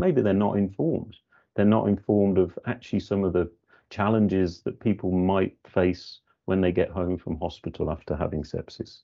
maybe 0.00 0.20
they're 0.20 0.34
not 0.34 0.58
informed. 0.58 1.16
They're 1.54 1.64
not 1.64 1.88
informed 1.88 2.38
of 2.38 2.58
actually 2.66 3.00
some 3.00 3.22
of 3.22 3.32
the 3.32 3.48
challenges 3.90 4.62
that 4.62 4.80
people 4.80 5.12
might 5.12 5.56
face 5.68 6.18
when 6.46 6.60
they 6.60 6.72
get 6.72 6.90
home 6.90 7.16
from 7.16 7.38
hospital 7.38 7.90
after 7.90 8.16
having 8.16 8.42
sepsis. 8.42 9.02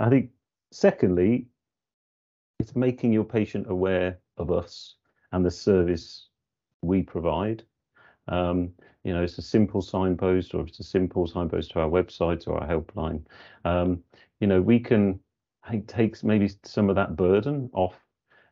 I 0.00 0.08
think, 0.08 0.30
secondly, 0.72 1.46
it's 2.58 2.76
making 2.76 3.12
your 3.12 3.24
patient 3.24 3.66
aware 3.68 4.18
of 4.36 4.50
us 4.50 4.96
and 5.32 5.44
the 5.44 5.50
service 5.50 6.28
we 6.82 7.02
provide. 7.02 7.62
Um, 8.28 8.72
you 9.04 9.12
know, 9.12 9.22
it's 9.22 9.38
a 9.38 9.42
simple 9.42 9.82
signpost 9.82 10.54
or 10.54 10.66
it's 10.66 10.80
a 10.80 10.84
simple 10.84 11.26
signpost 11.26 11.70
to 11.72 11.80
our 11.80 11.88
website 11.88 12.48
or 12.48 12.60
our 12.60 12.68
helpline. 12.68 13.24
Um, 13.64 14.02
you 14.40 14.46
know, 14.46 14.60
we 14.60 14.80
can, 14.80 15.20
take 15.88 16.22
maybe 16.22 16.48
some 16.62 16.88
of 16.88 16.94
that 16.94 17.16
burden 17.16 17.68
off 17.72 17.96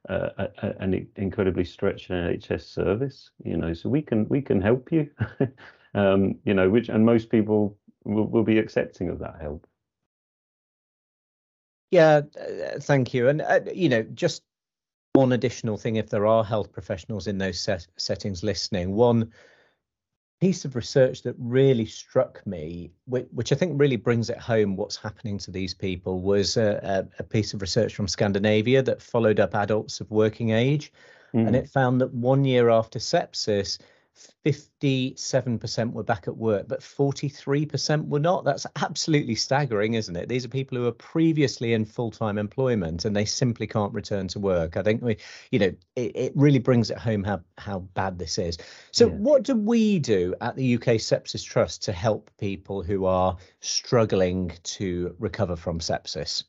uh, 0.08 0.48
an 0.80 1.08
incredibly 1.14 1.64
stretched 1.64 2.10
NHS 2.10 2.62
service, 2.62 3.30
you 3.44 3.56
know, 3.56 3.72
so 3.72 3.88
we 3.88 4.02
can 4.02 4.28
we 4.28 4.42
can 4.42 4.60
help 4.60 4.90
you, 4.90 5.08
um, 5.94 6.34
you 6.44 6.54
know, 6.54 6.68
which 6.68 6.88
and 6.88 7.06
most 7.06 7.30
people 7.30 7.78
will, 8.04 8.26
will 8.26 8.42
be 8.42 8.58
accepting 8.58 9.08
of 9.08 9.20
that 9.20 9.36
help. 9.40 9.64
Yeah, 11.94 12.22
uh, 12.40 12.80
thank 12.80 13.14
you. 13.14 13.28
And 13.28 13.40
uh, 13.40 13.60
you 13.72 13.88
know, 13.88 14.02
just 14.02 14.42
one 15.12 15.30
additional 15.30 15.76
thing, 15.76 15.94
if 15.94 16.10
there 16.10 16.26
are 16.26 16.42
health 16.42 16.72
professionals 16.72 17.28
in 17.28 17.38
those 17.38 17.60
set 17.60 17.86
settings 17.96 18.42
listening, 18.42 18.96
one 18.96 19.30
piece 20.40 20.64
of 20.64 20.74
research 20.74 21.22
that 21.22 21.36
really 21.38 21.86
struck 21.86 22.44
me, 22.48 22.90
which, 23.04 23.28
which, 23.30 23.52
I 23.52 23.54
think 23.54 23.80
really 23.80 23.94
brings 23.94 24.28
it 24.28 24.38
home 24.38 24.74
what's 24.74 24.96
happening 24.96 25.38
to 25.38 25.52
these 25.52 25.72
people, 25.72 26.20
was 26.20 26.56
a, 26.56 27.08
a, 27.20 27.22
piece 27.22 27.54
of 27.54 27.60
research 27.62 27.94
from 27.94 28.08
Scandinavia 28.08 28.82
that 28.82 29.00
followed 29.00 29.38
up 29.38 29.54
adults 29.54 30.00
of 30.00 30.10
working 30.10 30.50
age. 30.50 30.92
Mm. 31.32 31.46
And 31.46 31.54
it 31.54 31.68
found 31.68 32.00
that 32.00 32.12
one 32.12 32.44
year 32.44 32.70
after 32.70 32.98
sepsis, 32.98 33.78
57% 34.44 35.92
were 35.92 36.02
back 36.02 36.28
at 36.28 36.36
work, 36.36 36.68
but 36.68 36.80
43% 36.80 38.06
were 38.08 38.20
not. 38.20 38.44
That's 38.44 38.66
absolutely 38.76 39.34
staggering, 39.34 39.94
isn't 39.94 40.16
it? 40.16 40.28
These 40.28 40.44
are 40.44 40.48
people 40.48 40.76
who 40.78 40.84
were 40.84 40.92
previously 40.92 41.72
in 41.72 41.84
full 41.84 42.10
time 42.10 42.38
employment 42.38 43.04
and 43.04 43.16
they 43.16 43.24
simply 43.24 43.66
can't 43.66 43.92
return 43.92 44.28
to 44.28 44.38
work. 44.38 44.76
I 44.76 44.82
think 44.82 45.02
we, 45.02 45.16
you 45.50 45.58
know, 45.58 45.74
it, 45.96 46.12
it 46.14 46.32
really 46.34 46.58
brings 46.58 46.90
it 46.90 46.98
home 46.98 47.24
how, 47.24 47.40
how 47.58 47.80
bad 47.80 48.18
this 48.18 48.38
is. 48.38 48.58
So, 48.92 49.08
yeah. 49.08 49.14
what 49.14 49.42
do 49.42 49.54
we 49.54 49.98
do 49.98 50.34
at 50.40 50.56
the 50.56 50.74
UK 50.74 50.98
Sepsis 50.98 51.44
Trust 51.44 51.82
to 51.84 51.92
help 51.92 52.30
people 52.38 52.82
who 52.82 53.06
are 53.06 53.36
struggling 53.60 54.52
to 54.62 55.16
recover 55.18 55.56
from 55.56 55.80
sepsis? 55.80 56.44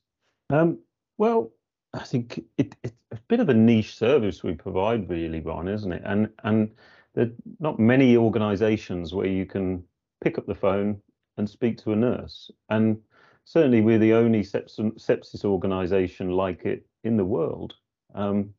Um, 0.49 0.79
well, 1.17 1.51
I 1.95 2.03
think 2.03 2.43
it, 2.57 2.75
it's 2.83 2.93
a 3.11 3.17
bit 3.27 3.39
of 3.39 3.49
a 3.49 3.53
niche 3.53 3.95
service 3.95 4.43
we 4.43 4.53
provide, 4.53 5.09
really, 5.09 5.39
Ron, 5.39 5.67
isn't 5.67 5.91
it? 5.91 6.01
And 6.05 6.29
and 6.43 6.71
there 7.15 7.25
are 7.25 7.31
not 7.59 7.79
many 7.79 8.17
organizations 8.17 9.13
where 9.13 9.27
you 9.27 9.45
can 9.45 9.83
pick 10.23 10.37
up 10.37 10.45
the 10.45 10.55
phone 10.55 11.01
and 11.37 11.49
speak 11.49 11.77
to 11.77 11.93
a 11.93 11.95
nurse. 11.95 12.51
And 12.69 12.97
certainly 13.45 13.81
we're 13.81 13.99
the 13.99 14.13
only 14.13 14.41
sepsis, 14.41 15.45
organization 15.45 16.29
like 16.31 16.65
it 16.65 16.85
in 17.03 17.17
the 17.17 17.25
world. 17.25 17.73
Um, 18.13 18.53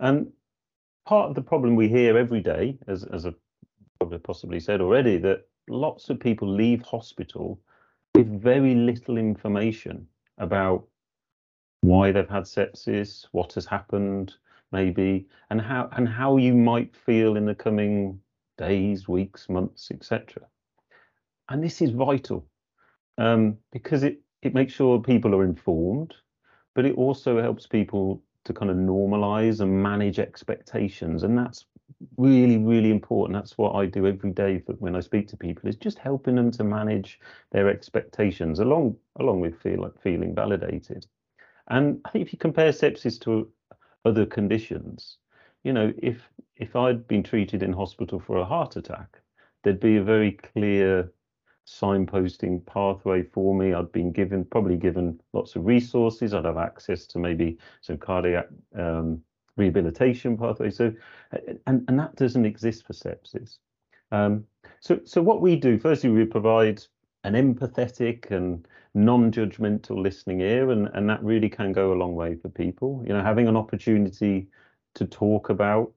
and 0.00 0.30
part 1.06 1.28
of 1.28 1.34
the 1.34 1.42
problem 1.42 1.76
we 1.76 1.88
hear 1.88 2.18
every 2.18 2.40
day, 2.40 2.76
as, 2.88 3.04
as 3.04 3.26
probably 3.98 4.18
possibly 4.18 4.60
said 4.60 4.80
already, 4.80 5.16
that 5.18 5.48
lots 5.68 6.10
of 6.10 6.20
people 6.20 6.48
leave 6.48 6.82
hospital 6.82 7.60
with 8.14 8.42
very 8.42 8.74
little 8.74 9.16
information 9.16 10.06
about 10.38 10.84
why 11.82 12.10
they've 12.10 12.28
had 12.28 12.44
sepsis, 12.44 13.26
what 13.32 13.52
has 13.52 13.66
happened, 13.66 14.34
maybe, 14.76 15.26
and 15.50 15.60
how 15.60 15.88
and 15.96 16.06
how 16.08 16.36
you 16.36 16.54
might 16.54 16.94
feel 17.06 17.36
in 17.36 17.46
the 17.46 17.54
coming 17.54 18.20
days, 18.58 19.08
weeks, 19.08 19.48
months, 19.48 19.90
etc. 19.90 20.42
And 21.48 21.62
this 21.62 21.80
is 21.80 21.90
vital 21.90 22.46
um, 23.18 23.56
because 23.72 24.02
it 24.02 24.20
it 24.42 24.54
makes 24.54 24.72
sure 24.72 25.00
people 25.00 25.34
are 25.34 25.44
informed, 25.44 26.14
but 26.74 26.84
it 26.84 26.96
also 26.96 27.40
helps 27.40 27.66
people 27.66 28.22
to 28.44 28.52
kind 28.52 28.70
of 28.70 28.76
normalize 28.76 29.60
and 29.60 29.82
manage 29.82 30.18
expectations, 30.18 31.22
and 31.22 31.36
that's 31.38 31.64
really 32.16 32.58
really 32.58 32.90
important 32.90 33.38
that's 33.38 33.56
what 33.56 33.74
i 33.74 33.86
do 33.86 34.06
every 34.06 34.32
day 34.32 34.62
when 34.78 34.96
i 34.96 35.00
speak 35.00 35.28
to 35.28 35.36
people 35.36 35.68
is 35.68 35.76
just 35.76 35.98
helping 35.98 36.34
them 36.34 36.50
to 36.50 36.64
manage 36.64 37.20
their 37.52 37.68
expectations 37.68 38.58
along 38.58 38.96
along 39.20 39.40
with 39.40 39.60
feel 39.62 39.80
like 39.80 40.02
feeling 40.02 40.34
validated 40.34 41.06
and 41.68 42.00
i 42.04 42.10
think 42.10 42.26
if 42.26 42.32
you 42.32 42.38
compare 42.38 42.72
sepsis 42.72 43.20
to 43.20 43.48
other 44.06 44.26
conditions. 44.26 45.18
You 45.64 45.72
know, 45.72 45.92
if 45.98 46.28
if 46.56 46.76
I'd 46.76 47.06
been 47.08 47.22
treated 47.22 47.62
in 47.62 47.72
hospital 47.72 48.20
for 48.20 48.38
a 48.38 48.44
heart 48.44 48.76
attack, 48.76 49.20
there'd 49.62 49.80
be 49.80 49.96
a 49.96 50.02
very 50.02 50.32
clear 50.32 51.12
signposting 51.66 52.64
pathway 52.66 53.24
for 53.24 53.54
me. 53.54 53.74
I'd 53.74 53.90
been 53.92 54.12
given 54.12 54.44
probably 54.44 54.76
given 54.76 55.20
lots 55.32 55.56
of 55.56 55.66
resources. 55.66 56.32
I'd 56.32 56.44
have 56.44 56.56
access 56.56 57.06
to 57.08 57.18
maybe 57.18 57.58
some 57.80 57.98
cardiac 57.98 58.46
um, 58.78 59.22
rehabilitation 59.56 60.36
pathway. 60.38 60.70
So, 60.70 60.92
and 61.66 61.84
and 61.88 61.98
that 61.98 62.14
doesn't 62.16 62.46
exist 62.46 62.86
for 62.86 62.92
sepsis. 62.92 63.58
Um, 64.12 64.44
so 64.80 65.00
so 65.04 65.20
what 65.20 65.40
we 65.40 65.56
do 65.56 65.78
firstly 65.78 66.10
we 66.10 66.24
provide 66.24 66.82
an 67.26 67.34
empathetic 67.34 68.30
and 68.30 68.66
non-judgmental 68.94 70.00
listening 70.00 70.40
ear 70.40 70.70
and 70.70 70.88
and 70.94 71.10
that 71.10 71.22
really 71.22 71.48
can 71.48 71.72
go 71.72 71.92
a 71.92 72.00
long 72.02 72.14
way 72.14 72.36
for 72.36 72.48
people. 72.48 73.02
You 73.06 73.12
know 73.14 73.22
having 73.22 73.48
an 73.48 73.56
opportunity 73.56 74.48
to 74.94 75.04
talk 75.06 75.50
about 75.50 75.92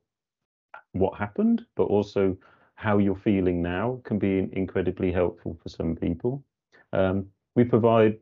what 0.94 1.18
happened 1.18 1.65
but 1.76 1.84
also 1.84 2.36
how 2.76 2.98
you're 2.98 3.15
feeling 3.15 3.62
now 3.62 4.02
can 4.04 4.18
be 4.18 4.50
incredibly 4.54 5.12
helpful 5.12 5.58
for 5.62 5.70
some 5.70 5.96
people. 5.96 6.44
Um, 6.94 7.28
we 7.56 7.63
provide 7.63 8.18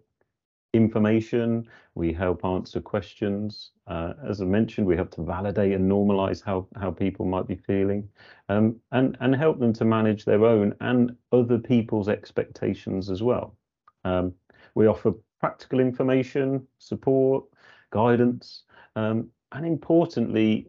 information 0.78 1.68
we 1.96 2.14
help 2.14 2.46
answer 2.46 2.80
questions 2.80 3.72
uh, 3.88 4.14
as 4.30 4.42
i 4.42 4.46
mentioned 4.46 4.88
we 4.88 4.96
have 4.96 5.10
to 5.10 5.22
validate 5.24 5.74
and 5.74 5.92
normalize 5.92 6.42
how 6.44 6.66
how 6.80 6.90
people 6.90 7.26
might 7.26 7.48
be 7.48 7.56
feeling 7.56 8.08
um, 8.50 8.76
and 8.92 9.18
and 9.20 9.36
help 9.36 9.60
them 9.60 9.74
to 9.74 9.84
manage 9.84 10.24
their 10.24 10.46
own 10.46 10.74
and 10.80 11.16
other 11.34 11.58
people's 11.58 12.08
expectations 12.08 13.10
as 13.10 13.22
well 13.22 13.58
um, 14.06 14.34
we 14.76 14.88
offer 14.88 15.14
practical 15.40 15.80
information, 15.80 16.66
support, 16.80 17.46
guidance, 17.92 18.64
um, 18.96 19.30
and 19.52 19.66
importantly, 19.66 20.68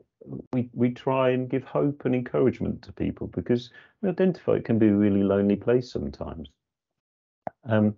we, 0.53 0.69
we 0.73 0.91
try 0.91 1.31
and 1.31 1.49
give 1.49 1.65
hope 1.65 2.05
and 2.05 2.15
encouragement 2.15 2.83
to 2.83 2.93
people 2.93 3.29
because 3.29 3.71
we 4.03 4.09
identify 4.09 4.53
it 4.53 4.65
can 4.65 4.79
be 4.79 4.89
a 4.89 4.95
really 4.95 5.23
lonely 5.23 5.57
place 5.57 5.91
sometimes. 5.91 6.49
Um, 7.65 7.95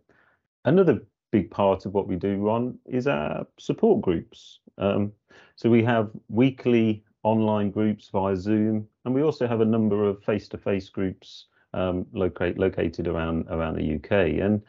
another 0.65 1.01
big 1.31 1.51
part 1.51 1.87
of 1.87 1.95
what 1.95 2.09
we 2.09 2.17
do, 2.17 2.37
Ron, 2.37 2.79
is 2.87 3.07
our 3.07 3.47
support 3.59 4.01
groups. 4.01 4.61
Um, 4.79 5.13
so 5.57 5.69
we 5.71 5.83
have 5.85 6.11
weekly 6.29 7.05
online 7.23 7.71
groups 7.71 8.09
via 8.09 8.37
Zoom, 8.37 8.89
and 9.05 9.15
we 9.15 9.23
also 9.23 9.47
have 9.47 9.61
a 9.61 9.65
number 9.65 10.05
of 10.09 10.23
face-to-face 10.25 10.89
groups 10.89 11.47
um, 11.75 12.07
locate, 12.13 12.59
located 12.59 13.07
around 13.07 13.47
around 13.49 13.77
the 13.77 13.95
UK. 13.95 14.41
And 14.43 14.63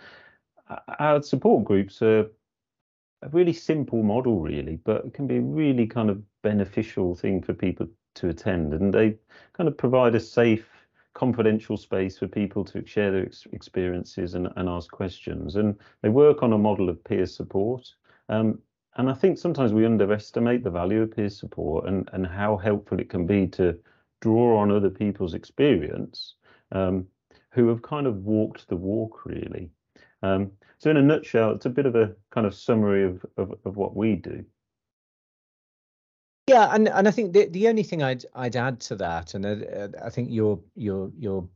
our 0.99 1.21
support 1.21 1.63
groups 1.65 2.01
are 2.01 2.27
a 3.23 3.29
really 3.29 3.53
simple 3.53 4.03
model, 4.03 4.41
really, 4.41 4.77
but 4.83 5.05
it 5.05 5.13
can 5.13 5.27
be 5.27 5.37
a 5.37 5.41
really 5.41 5.85
kind 5.85 6.09
of 6.09 6.21
beneficial 6.41 7.15
thing 7.15 7.41
for 7.41 7.53
people 7.53 7.87
to 8.15 8.29
attend. 8.29 8.73
And 8.73 8.93
they 8.93 9.17
kind 9.53 9.67
of 9.67 9.77
provide 9.77 10.15
a 10.15 10.19
safe, 10.19 10.67
confidential 11.13 11.77
space 11.77 12.17
for 12.17 12.27
people 12.27 12.63
to 12.65 12.85
share 12.85 13.11
their 13.11 13.25
ex 13.25 13.45
experiences 13.51 14.35
and, 14.35 14.47
and 14.55 14.69
ask 14.69 14.91
questions. 14.91 15.55
And 15.55 15.75
they 16.01 16.09
work 16.09 16.43
on 16.43 16.53
a 16.53 16.57
model 16.57 16.89
of 16.89 17.03
peer 17.03 17.25
support. 17.25 17.87
Um, 18.29 18.59
and 18.95 19.09
I 19.09 19.13
think 19.13 19.37
sometimes 19.37 19.73
we 19.73 19.85
underestimate 19.85 20.63
the 20.63 20.69
value 20.69 21.01
of 21.01 21.15
peer 21.15 21.29
support 21.29 21.87
and, 21.87 22.09
and 22.13 22.25
how 22.25 22.57
helpful 22.57 22.99
it 22.99 23.09
can 23.09 23.25
be 23.25 23.47
to 23.47 23.77
draw 24.19 24.57
on 24.59 24.71
other 24.71 24.89
people's 24.89 25.33
experience 25.33 26.35
um, 26.71 27.07
who 27.51 27.67
have 27.67 27.81
kind 27.81 28.07
of 28.07 28.23
walked 28.23 28.67
the 28.67 28.75
walk, 28.75 29.25
really. 29.25 29.69
Um, 30.23 30.51
so 30.77 30.89
in 30.89 30.97
a 30.97 31.01
nutshell, 31.01 31.51
it's 31.51 31.65
a 31.65 31.69
bit 31.69 31.85
of 31.85 31.95
a 31.95 32.13
kind 32.31 32.45
of 32.47 32.55
summary 32.55 33.03
of, 33.03 33.25
of, 33.37 33.53
of 33.65 33.77
what 33.77 33.95
we 33.95 34.15
do. 34.15 34.43
Yeah, 36.51 36.67
and 36.73 36.89
and 36.89 37.07
I 37.07 37.11
think 37.11 37.31
the 37.31 37.47
the 37.47 37.69
only 37.69 37.83
thing 37.83 38.03
I'd 38.03 38.25
I'd 38.35 38.57
add 38.57 38.81
to 38.81 38.95
that, 38.97 39.33
and 39.35 39.45
uh, 39.45 39.87
I 40.03 40.09
think 40.09 40.29
you're 40.31 40.59
you're 40.75 41.09
you're 41.17 41.47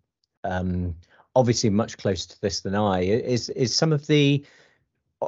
um, 0.46 0.96
obviously 1.36 1.70
much 1.70 1.98
closer 1.98 2.30
to 2.30 2.42
this 2.42 2.62
than 2.62 2.76
I, 2.76 3.02
is 3.02 3.50
is 3.50 3.76
some 3.76 3.92
of 3.92 4.08
the 4.08 4.46
uh, 5.22 5.28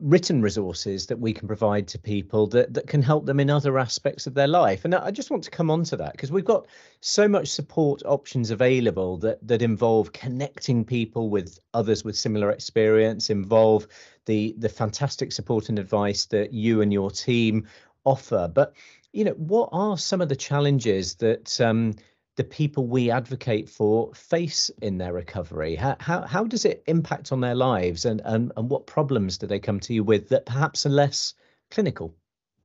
written 0.00 0.42
resources 0.42 1.06
that 1.06 1.18
we 1.18 1.32
can 1.32 1.48
provide 1.48 1.88
to 1.88 1.98
people 1.98 2.46
that, 2.48 2.74
that 2.74 2.86
can 2.86 3.02
help 3.02 3.24
them 3.24 3.40
in 3.40 3.48
other 3.48 3.78
aspects 3.78 4.26
of 4.26 4.34
their 4.34 4.46
life. 4.46 4.84
And 4.84 4.94
I 4.94 5.10
just 5.10 5.30
want 5.30 5.44
to 5.44 5.50
come 5.50 5.70
on 5.70 5.84
to 5.84 5.96
that 5.96 6.12
because 6.12 6.32
we've 6.32 6.44
got 6.44 6.66
so 7.00 7.26
much 7.26 7.48
support 7.48 8.02
options 8.04 8.50
available 8.50 9.16
that 9.18 9.46
that 9.48 9.62
involve 9.62 10.12
connecting 10.12 10.84
people 10.84 11.30
with 11.30 11.58
others 11.72 12.04
with 12.04 12.16
similar 12.16 12.50
experience, 12.50 13.30
involve 13.30 13.86
the 14.26 14.54
the 14.58 14.68
fantastic 14.68 15.32
support 15.32 15.70
and 15.70 15.78
advice 15.78 16.26
that 16.26 16.52
you 16.52 16.82
and 16.82 16.92
your 16.92 17.10
team 17.10 17.66
offer. 18.04 18.50
But 18.52 18.74
you 19.12 19.24
know, 19.24 19.32
what 19.32 19.68
are 19.72 19.98
some 19.98 20.20
of 20.20 20.28
the 20.28 20.36
challenges 20.36 21.16
that 21.16 21.60
um, 21.60 21.94
the 22.36 22.44
people 22.44 22.86
we 22.86 23.10
advocate 23.10 23.68
for 23.68 24.12
face 24.14 24.70
in 24.80 24.98
their 24.98 25.12
recovery? 25.12 25.74
How, 25.74 25.96
how, 26.00 26.22
how 26.22 26.44
does 26.44 26.64
it 26.64 26.82
impact 26.86 27.30
on 27.30 27.40
their 27.40 27.54
lives 27.54 28.04
and, 28.04 28.22
and, 28.24 28.52
and 28.56 28.70
what 28.70 28.86
problems 28.86 29.38
do 29.38 29.46
they 29.46 29.58
come 29.58 29.80
to 29.80 29.92
you 29.92 30.02
with 30.02 30.30
that 30.30 30.46
perhaps 30.46 30.86
are 30.86 30.90
less 30.90 31.34
clinical? 31.70 32.14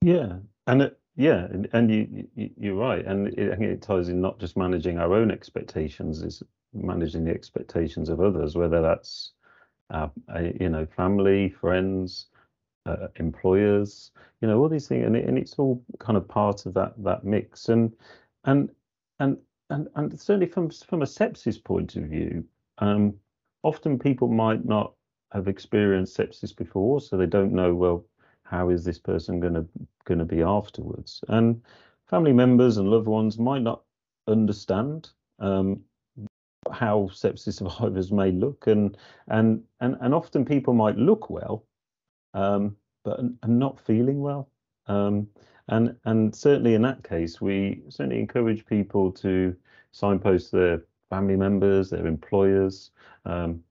Yeah, 0.01 0.37
and 0.67 0.83
it, 0.83 0.99
yeah, 1.17 1.45
and, 1.45 1.67
and 1.73 1.91
you, 1.93 2.27
you 2.35 2.49
you're 2.57 2.75
right, 2.75 3.03
and 3.05 3.27
it, 3.29 3.51
I 3.51 3.55
think 3.55 3.71
it 3.71 3.81
ties 3.81 4.07
in 4.07 4.21
not 4.21 4.39
just 4.39 4.55
managing 4.55 4.99
our 4.99 5.13
own 5.13 5.31
expectations, 5.31 6.21
is 6.21 6.43
managing 6.73 7.25
the 7.25 7.31
expectations 7.31 8.09
of 8.09 8.21
others, 8.21 8.55
whether 8.55 8.81
that's 8.81 9.31
uh, 9.89 10.09
you 10.59 10.69
know 10.69 10.85
family, 10.85 11.49
friends, 11.49 12.27
uh, 12.87 13.07
employers, 13.17 14.11
you 14.41 14.47
know 14.47 14.59
all 14.59 14.69
these 14.69 14.87
things, 14.87 15.05
and, 15.05 15.15
it, 15.15 15.27
and 15.27 15.37
it's 15.37 15.55
all 15.55 15.83
kind 15.99 16.17
of 16.17 16.27
part 16.27 16.65
of 16.65 16.73
that 16.73 16.93
that 17.03 17.23
mix, 17.23 17.69
and 17.69 17.93
and 18.45 18.69
and 19.19 19.37
and 19.69 19.87
and 19.95 20.19
certainly 20.19 20.47
from 20.47 20.69
from 20.69 21.01
a 21.01 21.05
sepsis 21.05 21.61
point 21.63 21.95
of 21.95 22.03
view, 22.03 22.43
um, 22.79 23.13
often 23.63 23.99
people 23.99 24.27
might 24.27 24.65
not 24.65 24.93
have 25.31 25.47
experienced 25.47 26.17
sepsis 26.17 26.55
before, 26.55 27.01
so 27.01 27.17
they 27.17 27.25
don't 27.25 27.51
know 27.51 27.75
well 27.75 28.05
how 28.43 28.69
is 28.69 28.85
this 28.85 28.99
person 28.99 29.39
going 29.39 29.53
to 29.53 29.65
going 30.05 30.19
to 30.19 30.25
be 30.25 30.41
afterwards, 30.41 31.23
and 31.27 31.61
family 32.05 32.33
members 32.33 32.77
and 32.77 32.89
loved 32.89 33.07
ones 33.07 33.37
might 33.37 33.61
not 33.61 33.81
understand 34.27 35.09
um, 35.39 35.81
how 36.71 37.09
sepsis 37.13 37.53
survivors 37.57 38.11
may 38.11 38.31
look, 38.31 38.67
and 38.67 38.97
and 39.27 39.63
and 39.81 39.97
and 40.01 40.13
often 40.13 40.45
people 40.45 40.73
might 40.73 40.97
look 40.97 41.29
well, 41.29 41.65
um, 42.33 42.75
but 43.03 43.19
and 43.19 43.37
not 43.43 43.79
feeling 43.79 44.21
well. 44.21 44.49
Um, 44.87 45.27
and 45.69 45.95
and 46.05 46.33
certainly 46.33 46.75
in 46.75 46.81
that 46.83 47.03
case, 47.03 47.41
we 47.41 47.81
certainly 47.89 48.19
encourage 48.19 48.65
people 48.65 49.11
to 49.13 49.55
signpost 49.91 50.51
their 50.51 50.83
family 51.09 51.35
members, 51.35 51.89
their 51.89 52.07
employers 52.07 52.91
um, 53.25 53.61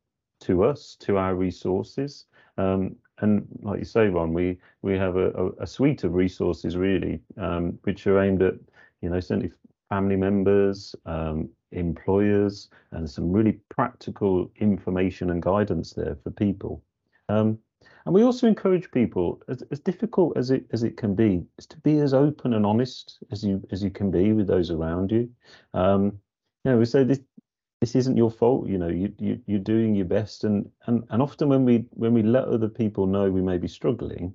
to 0.40 0.64
us, 0.64 0.96
to 1.00 1.16
our 1.16 1.34
resources. 1.34 2.26
Um, 2.58 2.96
and 3.20 3.46
like 3.62 3.78
you 3.78 3.84
say, 3.84 4.08
Ron, 4.08 4.32
we 4.32 4.58
we 4.82 4.96
have 4.98 5.16
a, 5.16 5.30
a, 5.30 5.50
a 5.62 5.66
suite 5.66 6.04
of 6.04 6.14
resources 6.14 6.76
really, 6.76 7.20
um, 7.38 7.78
which 7.84 8.06
are 8.06 8.20
aimed 8.20 8.42
at 8.42 8.54
you 9.00 9.08
know 9.08 9.20
certainly 9.20 9.52
family 9.88 10.16
members, 10.16 10.94
um, 11.06 11.48
employers, 11.72 12.68
and 12.90 13.08
some 13.08 13.32
really 13.32 13.58
practical 13.70 14.50
information 14.56 15.30
and 15.30 15.42
guidance 15.42 15.92
there 15.92 16.16
for 16.22 16.30
people. 16.30 16.82
Um, 17.28 17.58
and 18.06 18.14
we 18.14 18.22
also 18.22 18.46
encourage 18.46 18.92
people, 18.92 19.42
as, 19.48 19.64
as 19.72 19.80
difficult 19.80 20.36
as 20.36 20.52
it 20.52 20.64
as 20.72 20.84
it 20.84 20.96
can 20.96 21.16
be, 21.16 21.44
is 21.58 21.66
to 21.66 21.76
be 21.78 21.98
as 21.98 22.14
open 22.14 22.54
and 22.54 22.64
honest 22.64 23.18
as 23.32 23.42
you 23.42 23.60
as 23.72 23.82
you 23.82 23.90
can 23.90 24.12
be 24.12 24.32
with 24.32 24.46
those 24.46 24.70
around 24.70 25.10
you. 25.10 25.28
Um, 25.74 26.04
you 26.64 26.70
know, 26.70 26.78
we 26.78 26.84
say 26.84 27.02
this 27.02 27.18
this 27.80 27.96
isn't 27.96 28.16
your 28.16 28.30
fault. 28.30 28.68
You 28.68 28.78
know, 28.78 28.88
you, 28.88 29.12
you 29.18 29.40
you're 29.46 29.58
doing 29.58 29.96
your 29.96 30.06
best, 30.06 30.44
and 30.44 30.70
and 30.86 31.02
and 31.10 31.20
often 31.20 31.48
when 31.48 31.64
we 31.64 31.84
when 31.90 32.14
we 32.14 32.22
let 32.22 32.44
other 32.44 32.68
people 32.68 33.06
know 33.06 33.28
we 33.28 33.42
may 33.42 33.58
be 33.58 33.66
struggling, 33.66 34.32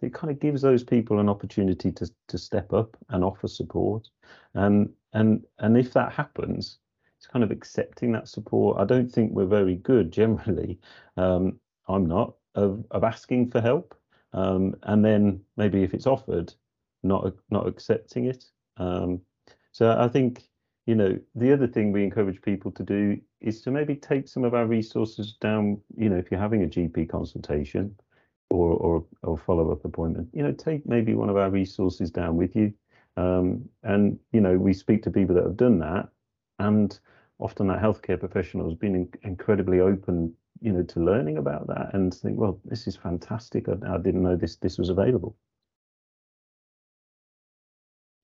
it 0.00 0.14
kind 0.14 0.30
of 0.30 0.40
gives 0.40 0.62
those 0.62 0.82
people 0.82 1.20
an 1.20 1.28
opportunity 1.28 1.92
to 1.92 2.10
to 2.28 2.38
step 2.38 2.72
up 2.72 2.96
and 3.10 3.22
offer 3.22 3.48
support. 3.48 4.08
And 4.54 4.88
and 5.12 5.44
and 5.58 5.76
if 5.76 5.92
that 5.92 6.10
happens, 6.10 6.78
it's 7.18 7.26
kind 7.26 7.44
of 7.44 7.50
accepting 7.50 8.12
that 8.12 8.28
support. 8.28 8.80
I 8.80 8.86
don't 8.86 9.12
think 9.12 9.32
we're 9.32 9.44
very 9.44 9.76
good 9.76 10.10
generally. 10.10 10.78
Um, 11.18 11.60
I'm 11.86 12.06
not 12.06 12.34
of 12.54 12.84
of 12.90 13.04
asking 13.04 13.50
for 13.50 13.60
help, 13.60 13.94
um, 14.32 14.74
and 14.84 15.04
then 15.04 15.40
maybe 15.56 15.82
if 15.82 15.94
it's 15.94 16.06
offered, 16.06 16.52
not 17.02 17.32
not 17.50 17.66
accepting 17.66 18.26
it. 18.26 18.44
Um, 18.76 19.20
so 19.72 19.96
I 19.98 20.08
think 20.08 20.48
you 20.86 20.94
know 20.94 21.18
the 21.34 21.52
other 21.52 21.66
thing 21.66 21.92
we 21.92 22.04
encourage 22.04 22.42
people 22.42 22.70
to 22.72 22.82
do 22.82 23.20
is 23.40 23.60
to 23.62 23.70
maybe 23.70 23.94
take 23.94 24.28
some 24.28 24.44
of 24.44 24.54
our 24.54 24.66
resources 24.66 25.34
down. 25.40 25.80
You 25.96 26.08
know, 26.08 26.16
if 26.16 26.30
you're 26.30 26.40
having 26.40 26.64
a 26.64 26.68
GP 26.68 27.08
consultation 27.08 27.94
or 28.50 28.70
or 28.72 29.04
or 29.22 29.38
follow 29.38 29.70
up 29.72 29.84
appointment, 29.84 30.28
you 30.32 30.42
know, 30.42 30.52
take 30.52 30.86
maybe 30.86 31.14
one 31.14 31.30
of 31.30 31.36
our 31.36 31.50
resources 31.50 32.10
down 32.10 32.36
with 32.36 32.54
you. 32.56 32.72
Um, 33.16 33.68
and 33.82 34.18
you 34.32 34.40
know, 34.40 34.56
we 34.56 34.72
speak 34.72 35.02
to 35.04 35.10
people 35.10 35.34
that 35.36 35.44
have 35.44 35.56
done 35.56 35.78
that, 35.80 36.08
and 36.58 36.98
often 37.44 37.68
that 37.68 37.82
healthcare 37.82 38.18
professional 38.18 38.68
has 38.68 38.78
been 38.78 38.94
in, 38.94 39.08
incredibly 39.22 39.80
open 39.80 40.34
you 40.60 40.72
know 40.72 40.82
to 40.82 41.00
learning 41.00 41.36
about 41.36 41.66
that 41.66 41.90
and 41.92 42.14
think 42.14 42.38
well 42.38 42.58
this 42.64 42.86
is 42.86 42.96
fantastic. 42.96 43.68
I, 43.68 43.94
I 43.94 43.98
didn't 43.98 44.22
know 44.22 44.36
this 44.36 44.56
this 44.56 44.78
was 44.78 44.88
available. 44.88 45.36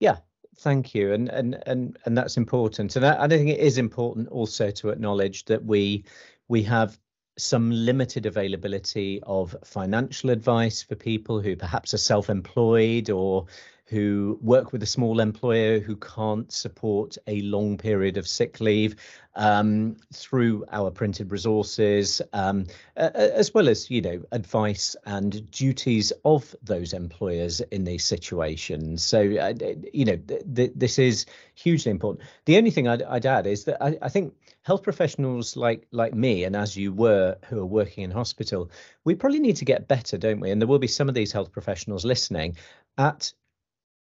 Yeah 0.00 0.16
thank 0.60 0.94
you. 0.94 1.12
And 1.12 1.28
and 1.28 1.62
and 1.66 1.96
and 2.04 2.16
that's 2.16 2.36
important. 2.36 2.96
And 2.96 3.06
I, 3.06 3.24
I 3.24 3.28
think 3.28 3.48
it 3.48 3.58
is 3.58 3.78
important 3.78 4.28
also 4.28 4.70
to 4.70 4.90
acknowledge 4.90 5.44
that 5.46 5.64
we 5.64 6.04
we 6.48 6.62
have 6.64 6.98
some 7.38 7.70
limited 7.70 8.26
availability 8.26 9.20
of 9.22 9.56
financial 9.64 10.30
advice 10.30 10.82
for 10.82 10.94
people 10.94 11.40
who 11.40 11.56
perhaps 11.56 11.94
are 11.94 11.98
self-employed 11.98 13.08
or 13.08 13.46
who 13.90 14.38
work 14.40 14.72
with 14.72 14.82
a 14.84 14.86
small 14.86 15.18
employer 15.18 15.80
who 15.80 15.96
can't 15.96 16.52
support 16.52 17.18
a 17.26 17.40
long 17.40 17.76
period 17.76 18.16
of 18.16 18.26
sick 18.26 18.60
leave 18.60 18.94
um, 19.34 19.96
through 20.14 20.64
our 20.70 20.92
printed 20.92 21.32
resources, 21.32 22.22
um, 22.32 22.66
as 22.96 23.52
well 23.52 23.68
as 23.68 23.90
you 23.90 24.00
know 24.00 24.22
advice 24.30 24.94
and 25.06 25.50
duties 25.50 26.12
of 26.24 26.54
those 26.62 26.92
employers 26.92 27.60
in 27.72 27.82
these 27.82 28.04
situations. 28.04 29.02
So 29.02 29.20
uh, 29.36 29.54
you 29.92 30.04
know 30.04 30.16
th- 30.16 30.42
th- 30.54 30.72
this 30.76 30.98
is 30.98 31.26
hugely 31.54 31.90
important. 31.90 32.24
The 32.44 32.58
only 32.58 32.70
thing 32.70 32.86
I'd, 32.86 33.02
I'd 33.02 33.26
add 33.26 33.48
is 33.48 33.64
that 33.64 33.82
I, 33.82 33.98
I 34.02 34.08
think 34.08 34.34
health 34.62 34.84
professionals 34.84 35.56
like 35.56 35.88
like 35.90 36.14
me 36.14 36.44
and 36.44 36.54
as 36.54 36.76
you 36.76 36.92
were 36.92 37.36
who 37.48 37.58
are 37.58 37.66
working 37.66 38.04
in 38.04 38.12
hospital, 38.12 38.70
we 39.04 39.16
probably 39.16 39.40
need 39.40 39.56
to 39.56 39.64
get 39.64 39.88
better, 39.88 40.16
don't 40.16 40.38
we? 40.38 40.52
And 40.52 40.62
there 40.62 40.68
will 40.68 40.78
be 40.78 40.86
some 40.86 41.08
of 41.08 41.14
these 41.16 41.32
health 41.32 41.50
professionals 41.50 42.04
listening 42.04 42.56
at 42.96 43.32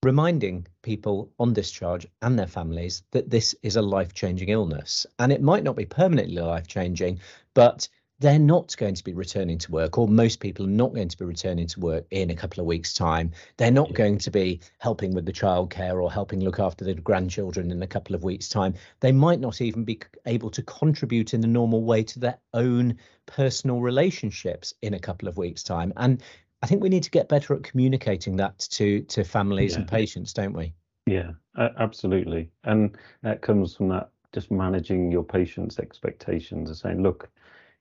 reminding 0.02 0.66
people 0.82 1.30
on 1.38 1.52
discharge 1.52 2.06
and 2.22 2.38
their 2.38 2.46
families 2.46 3.04
that 3.12 3.30
this 3.30 3.54
is 3.62 3.76
a 3.76 3.82
life 3.82 4.12
changing 4.12 4.48
illness. 4.48 5.06
And 5.18 5.32
it 5.32 5.42
might 5.42 5.62
not 5.62 5.76
be 5.76 5.86
permanently 5.86 6.36
life 6.36 6.66
changing, 6.66 7.20
but 7.54 7.88
they're 8.18 8.38
not 8.38 8.76
going 8.76 8.94
to 8.94 9.02
be 9.02 9.14
returning 9.14 9.58
to 9.58 9.72
work, 9.72 9.98
or 9.98 10.06
most 10.06 10.38
people 10.38 10.64
are 10.66 10.70
not 10.70 10.94
going 10.94 11.08
to 11.08 11.18
be 11.18 11.24
returning 11.24 11.66
to 11.66 11.80
work 11.80 12.06
in 12.12 12.30
a 12.30 12.36
couple 12.36 12.60
of 12.60 12.66
weeks' 12.66 12.94
time. 12.94 13.32
They're 13.56 13.72
not 13.72 13.94
going 13.94 14.18
to 14.18 14.30
be 14.30 14.60
helping 14.78 15.12
with 15.12 15.26
the 15.26 15.32
childcare 15.32 16.00
or 16.00 16.12
helping 16.12 16.40
look 16.40 16.60
after 16.60 16.84
the 16.84 16.94
grandchildren 16.94 17.72
in 17.72 17.82
a 17.82 17.86
couple 17.86 18.14
of 18.14 18.22
weeks' 18.22 18.48
time. 18.48 18.74
They 19.00 19.10
might 19.10 19.40
not 19.40 19.60
even 19.60 19.84
be 19.84 20.00
able 20.26 20.50
to 20.50 20.62
contribute 20.62 21.34
in 21.34 21.40
the 21.40 21.48
normal 21.48 21.82
way 21.82 22.04
to 22.04 22.20
their 22.20 22.38
own 22.54 22.98
personal 23.26 23.80
relationships 23.80 24.72
in 24.82 24.94
a 24.94 25.00
couple 25.00 25.28
of 25.28 25.36
weeks' 25.36 25.64
time. 25.64 25.92
And 25.96 26.22
I 26.62 26.66
think 26.66 26.82
we 26.82 26.88
need 26.88 27.02
to 27.02 27.10
get 27.10 27.28
better 27.28 27.54
at 27.54 27.62
communicating 27.62 28.36
that 28.36 28.58
to 28.70 29.02
to 29.02 29.24
families 29.24 29.72
yeah. 29.72 29.80
and 29.80 29.88
patients, 29.88 30.32
don't 30.32 30.52
we? 30.52 30.74
Yeah, 31.06 31.32
absolutely. 31.56 32.50
And 32.64 32.96
that 33.22 33.42
comes 33.42 33.74
from 33.74 33.88
that 33.88 34.10
just 34.32 34.50
managing 34.50 35.10
your 35.10 35.24
patients' 35.24 35.78
expectations 35.78 36.70
and 36.70 36.78
saying, 36.78 37.02
look, 37.02 37.28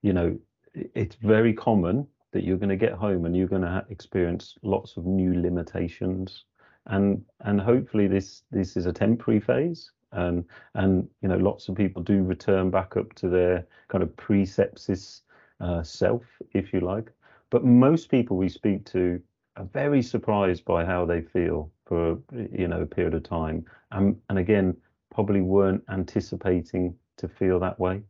you 0.01 0.11
know, 0.11 0.37
it's 0.73 1.15
very 1.15 1.53
common 1.53 2.07
that 2.31 2.43
you're 2.43 2.57
going 2.57 2.69
to 2.69 2.75
get 2.75 2.93
home 2.93 3.25
and 3.25 3.35
you're 3.35 3.47
going 3.47 3.61
to 3.61 3.85
experience 3.89 4.57
lots 4.63 4.97
of 4.97 5.05
new 5.05 5.39
limitations 5.39 6.45
and 6.87 7.23
and 7.41 7.61
hopefully 7.61 8.07
this 8.07 8.43
this 8.51 8.75
is 8.75 8.85
a 8.87 8.93
temporary 8.93 9.39
phase 9.39 9.91
and 10.13 10.43
and 10.73 11.07
you 11.21 11.29
know 11.29 11.37
lots 11.37 11.69
of 11.69 11.75
people 11.75 12.01
do 12.01 12.23
return 12.23 12.71
back 12.71 12.97
up 12.97 13.13
to 13.13 13.29
their 13.29 13.65
kind 13.87 14.03
of 14.03 14.15
pre-sepsis 14.17 15.21
uh, 15.59 15.83
self 15.83 16.23
if 16.53 16.73
you 16.73 16.79
like 16.79 17.11
but 17.51 17.63
most 17.63 18.09
people 18.09 18.37
we 18.37 18.49
speak 18.49 18.85
to 18.85 19.21
are 19.57 19.65
very 19.65 20.01
surprised 20.01 20.65
by 20.65 20.83
how 20.83 21.05
they 21.05 21.21
feel 21.21 21.71
for 21.85 22.17
you 22.33 22.67
know 22.67 22.81
a 22.81 22.85
period 22.85 23.13
of 23.13 23.23
time, 23.23 23.63
and 23.91 24.19
and 24.29 24.39
again 24.39 24.75
probably 25.13 25.41
weren't 25.41 25.83
anticipating 25.89 26.95
to 27.17 27.27
feel 27.27 27.59
that 27.59 27.79
way. 27.79 28.01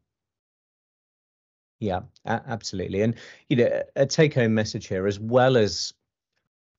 Yeah, 1.79 2.01
absolutely. 2.25 3.01
And 3.01 3.15
you 3.49 3.57
know, 3.57 3.81
a 3.95 4.05
take-home 4.05 4.53
message 4.53 4.87
here, 4.87 5.07
as 5.07 5.19
well 5.19 5.57
as 5.57 5.91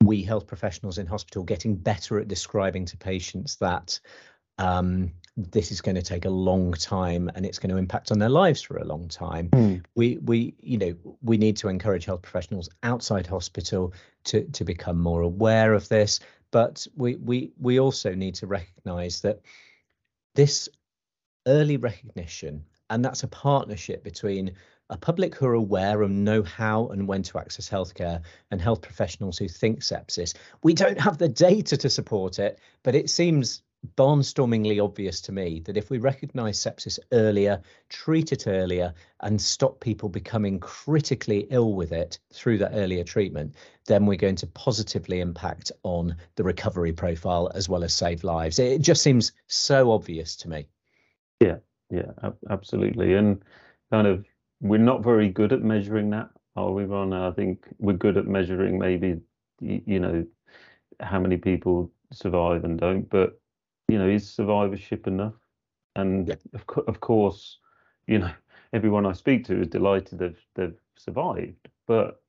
we 0.05 0.23
health 0.23 0.47
professionals 0.47 0.99
in 0.99 1.07
hospital 1.07 1.43
getting 1.43 1.75
better 1.75 2.21
at 2.21 2.29
describing 2.29 2.85
to 2.87 2.97
patients 2.97 3.57
that 3.57 3.99
um, 4.59 5.13
this 5.37 5.73
is 5.73 5.81
going 5.81 5.95
to 5.95 6.03
take 6.03 6.25
a 6.25 6.31
long 6.31 6.73
time 6.73 7.31
and 7.35 7.47
it's 7.47 7.59
going 7.59 7.71
to 7.71 7.79
impact 7.79 8.13
on 8.13 8.19
their 8.19 8.29
lives 8.29 8.61
for 8.61 8.77
a 8.77 8.85
long 8.85 9.09
time. 9.09 9.49
Mm. 9.51 9.85
We 9.95 10.19
we 10.19 10.55
you 10.61 10.79
know 10.79 10.95
we 11.23 11.39
need 11.39 11.57
to 11.59 11.69
encourage 11.69 12.05
health 12.05 12.23
professionals 12.23 12.69
outside 12.83 13.27
hospital 13.27 13.95
to 14.25 14.45
to 14.45 14.65
become 14.65 14.99
more 14.99 15.23
aware 15.23 15.73
of 15.73 15.89
this, 15.89 16.21
but 16.51 16.87
we 16.97 17.17
we 17.17 17.53
we 17.59 17.81
also 17.81 18.15
need 18.15 18.35
to 18.37 18.47
recognize 18.47 19.23
that 19.23 19.41
this 20.35 20.69
early 21.47 21.77
recognition 21.77 22.65
and 22.91 23.05
that's 23.05 23.23
a 23.23 23.29
partnership 23.29 24.05
between 24.05 24.53
a 24.91 24.99
public 24.99 25.35
who 25.35 25.47
are 25.47 25.55
aware 25.55 26.03
and 26.03 26.25
know 26.25 26.43
how 26.43 26.89
and 26.89 27.09
when 27.09 27.23
to 27.23 27.39
access 27.39 27.69
healthcare 27.69 28.21
and 28.51 28.61
health 28.61 28.83
professionals 28.83 29.39
who 29.39 29.49
think 29.49 29.81
sepsis. 29.81 30.35
We 30.63 30.75
don't 30.75 31.01
have 31.01 31.17
the 31.17 31.29
data 31.29 31.79
to 31.79 31.89
support 31.89 32.39
it, 32.39 32.59
but 32.83 32.95
it 32.95 33.09
seems 33.09 33.63
barnstormingly 33.97 34.83
obvious 34.83 35.21
to 35.23 35.33
me 35.33 35.61
that 35.61 35.77
if 35.77 35.91
we 35.91 35.99
recognize 35.99 36.59
sepsis 36.59 36.99
earlier, 37.11 37.61
treat 37.89 38.33
it 38.33 38.47
earlier, 38.47 38.95
and 39.21 39.41
stop 39.41 39.81
people 39.81 40.09
becoming 40.09 40.61
critically 40.61 41.47
ill 41.51 41.75
with 41.75 41.93
it 41.93 42.19
through 42.33 42.59
that 42.59 42.73
earlier 42.75 43.05
treatment, 43.05 43.55
then 43.87 44.07
we're 44.07 44.17
going 44.17 44.37
to 44.37 44.47
positively 44.47 45.21
impact 45.21 45.73
on 45.83 46.15
the 46.37 46.45
recovery 46.45 46.93
profile 46.93 47.51
as 47.55 47.69
well 47.69 47.83
as 47.83 47.93
save 47.93 48.23
lives. 48.23 48.59
It 48.59 48.83
just 48.83 49.03
seems 49.03 49.33
so 49.49 49.91
obvious 49.91 50.37
to 50.37 50.49
me. 50.49 50.69
Yeah, 51.41 51.57
yeah, 51.91 52.13
absolutely. 52.51 53.15
And 53.15 53.43
kind 53.91 54.07
of, 54.07 54.25
we're 54.61 54.79
not 54.79 55.03
very 55.03 55.29
good 55.29 55.53
at 55.53 55.63
measuring 55.63 56.11
that, 56.11 56.31
are 56.55 56.71
we, 56.71 56.85
Ron? 56.85 57.13
I 57.13 57.33
think 57.33 57.67
we're 57.79 57.95
good 57.95 58.17
at 58.17 58.29
measuring 58.29 58.79
maybe, 58.79 59.21
you 59.61 59.99
know, 59.99 60.25
how 61.01 61.19
many 61.19 61.37
people 61.37 61.91
survive 62.13 62.63
and 62.63 62.79
don't, 62.79 63.11
but 63.11 63.41
you 63.93 63.99
know, 64.01 64.09
is 64.09 64.29
survivorship 64.31 65.07
enough? 65.09 65.35
And 65.97 66.29
yeah. 66.29 66.37
of, 66.55 66.67
co- 66.67 66.85
of 66.89 67.01
course, 67.01 67.59
you 68.07 68.19
know, 68.19 68.33
everyone 68.73 69.07
I 69.07 69.13
speak 69.13 69.45
to 69.47 69.61
is 69.61 69.69
delighted 69.69 70.19
they've 70.21 70.47
they've 70.55 70.81
survived, 70.97 71.69
but 71.87 72.23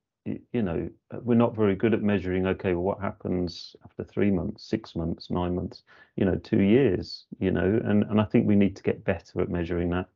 you 0.51 0.61
know, 0.63 0.89
we're 1.23 1.35
not 1.35 1.55
very 1.55 1.75
good 1.75 1.93
at 1.93 2.01
measuring. 2.03 2.47
Okay, 2.47 2.73
well, 2.73 2.83
what 2.83 3.01
happens 3.01 3.75
after 3.85 4.03
three 4.03 4.31
months, 4.31 4.63
six 4.63 4.95
months, 4.95 5.29
nine 5.31 5.55
months, 5.55 5.83
you 6.15 6.25
know, 6.25 6.35
two 6.37 6.61
years, 6.61 7.25
you 7.39 7.51
know, 7.51 7.81
and 7.85 8.03
and 8.05 8.21
I 8.21 8.25
think 8.25 8.47
we 8.47 8.55
need 8.55 8.75
to 8.77 8.83
get 8.83 9.03
better 9.05 9.41
at 9.41 9.49
measuring 9.49 9.89
that. 9.91 10.09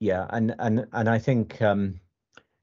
Yeah, 0.00 0.26
and 0.30 0.54
and 0.58 0.86
and 0.92 1.08
I 1.08 1.18
think 1.18 1.62
um, 1.62 2.00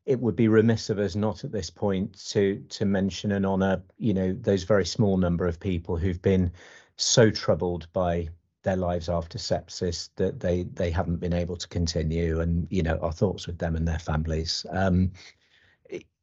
it 0.10 0.20
would 0.20 0.36
be 0.36 0.48
remiss 0.48 0.90
of 0.90 0.98
us 0.98 1.16
not 1.16 1.44
at 1.44 1.52
this 1.52 1.70
point 1.70 2.20
to 2.30 2.66
to 2.70 2.84
mention 2.84 3.32
and 3.32 3.46
honour, 3.46 3.84
you 4.00 4.12
know, 4.12 4.34
those 4.34 4.64
very 4.64 4.86
small 4.86 5.18
number 5.18 5.46
of 5.46 5.60
people 5.60 5.98
who've 5.98 6.22
been 6.24 6.52
so 6.98 7.30
troubled 7.30 7.88
by 7.94 8.28
their 8.64 8.76
lives 8.76 9.08
after 9.08 9.38
sepsis 9.38 10.10
that 10.16 10.40
they 10.40 10.64
they 10.74 10.90
haven't 10.90 11.18
been 11.18 11.32
able 11.32 11.56
to 11.56 11.68
continue 11.68 12.40
and 12.40 12.68
you 12.72 12.82
know 12.82 12.98
our 13.04 13.12
thoughts 13.12 13.46
with 13.46 13.60
them 13.60 13.76
and 13.76 13.88
their 13.88 14.00
families. 14.00 14.66
Um 14.72 15.12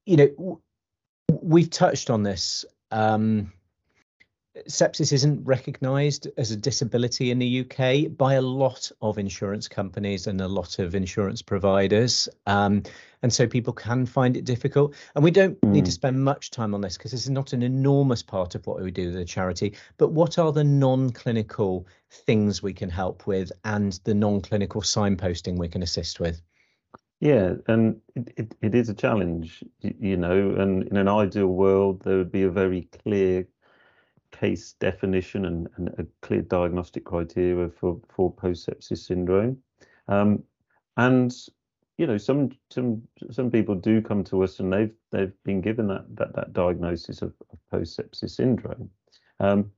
you 0.05 0.16
know 0.16 0.61
we've 1.40 1.70
touched 1.70 2.11
on 2.11 2.25
this 2.25 2.64
um 2.90 3.53
sepsis 4.69 5.12
isn't 5.12 5.45
recognised 5.45 6.29
as 6.37 6.51
a 6.51 6.57
disability 6.57 7.31
in 7.31 7.38
the 7.38 7.61
UK 7.61 8.16
by 8.16 8.35
a 8.35 8.42
lot 8.42 8.90
of 9.03 9.19
insurance 9.19 9.69
companies 9.69 10.27
and 10.27 10.40
a 10.40 10.49
lot 10.49 10.79
of 10.79 10.95
insurance 10.95 11.42
providers. 11.42 12.29
Um, 12.47 12.83
and 13.23 13.33
so 13.33 13.47
people 13.47 13.73
can 13.73 14.07
find 14.07 14.37
it 14.37 14.45
difficult. 14.45 14.95
And 15.14 15.25
we 15.25 15.31
don't 15.31 15.61
mm. 15.61 15.71
need 15.71 15.85
to 15.87 15.90
hmm. 15.90 15.95
spend 15.95 16.25
much 16.25 16.51
time 16.51 16.75
on 16.75 16.81
this 16.81 16.97
because 16.97 17.12
this 17.12 17.25
is 17.25 17.31
not 17.31 17.53
an 17.53 17.62
enormous 17.62 18.23
part 18.23 18.55
of 18.55 18.66
what 18.66 18.81
we 18.81 18.90
do 18.90 19.09
as 19.09 19.16
a 19.16 19.25
charity. 19.25 19.75
But 19.97 20.12
what 20.12 20.38
are 20.38 20.53
the 20.53 20.64
non 20.64 21.11
clinical 21.11 21.87
things 22.11 22.62
we 22.62 22.73
can 22.73 22.88
help 22.88 23.27
with 23.27 23.51
and 23.64 23.99
the 24.05 24.14
non 24.14 24.40
clinical 24.40 24.83
signposting 24.83 25.59
we 25.59 25.69
can 25.69 25.83
assist 25.83 26.21
with? 26.21 26.40
Yeah, 27.21 27.55
and 27.66 28.01
it, 28.14 28.33
it, 28.37 28.55
it 28.61 28.75
is 28.75 28.90
a 28.90 28.95
challenge, 28.95 29.64
you 29.81 30.19
know, 30.19 30.55
and 30.59 30.87
in 30.87 30.99
an 30.99 31.09
ideal 31.09 31.47
world, 31.47 32.03
there 32.03 32.19
would 32.19 32.31
be 32.31 32.42
a 32.42 32.51
very 32.51 32.88
clear 33.03 33.49
case 34.40 34.75
definition 34.81 35.46
and, 35.46 35.68
and 35.77 35.88
a 35.99 36.07
clear 36.22 36.42
diagnostic 36.42 37.05
criteria 37.05 37.68
for, 37.68 38.01
for 38.09 38.33
post-sepsis 38.33 38.99
syndrome. 38.99 39.59
Um, 40.09 40.42
and 40.96 41.33
you 41.99 42.07
know, 42.07 42.18
some 42.18 42.51
some 42.70 43.03
some 43.31 43.51
people 43.51 43.75
do 43.75 44.03
come 44.03 44.22
to 44.25 44.42
us 44.42 44.61
and 44.61 44.72
they've 44.72 44.94
they've 45.11 45.33
been 45.44 45.61
given 45.61 45.87
that 45.88 46.05
that, 46.16 46.35
that 46.35 46.53
diagnosis 46.53 47.22
of, 47.22 47.33
of 47.51 47.59
post-sepsis 47.70 48.31
syndrome. 48.31 48.90
Um, 49.40 49.70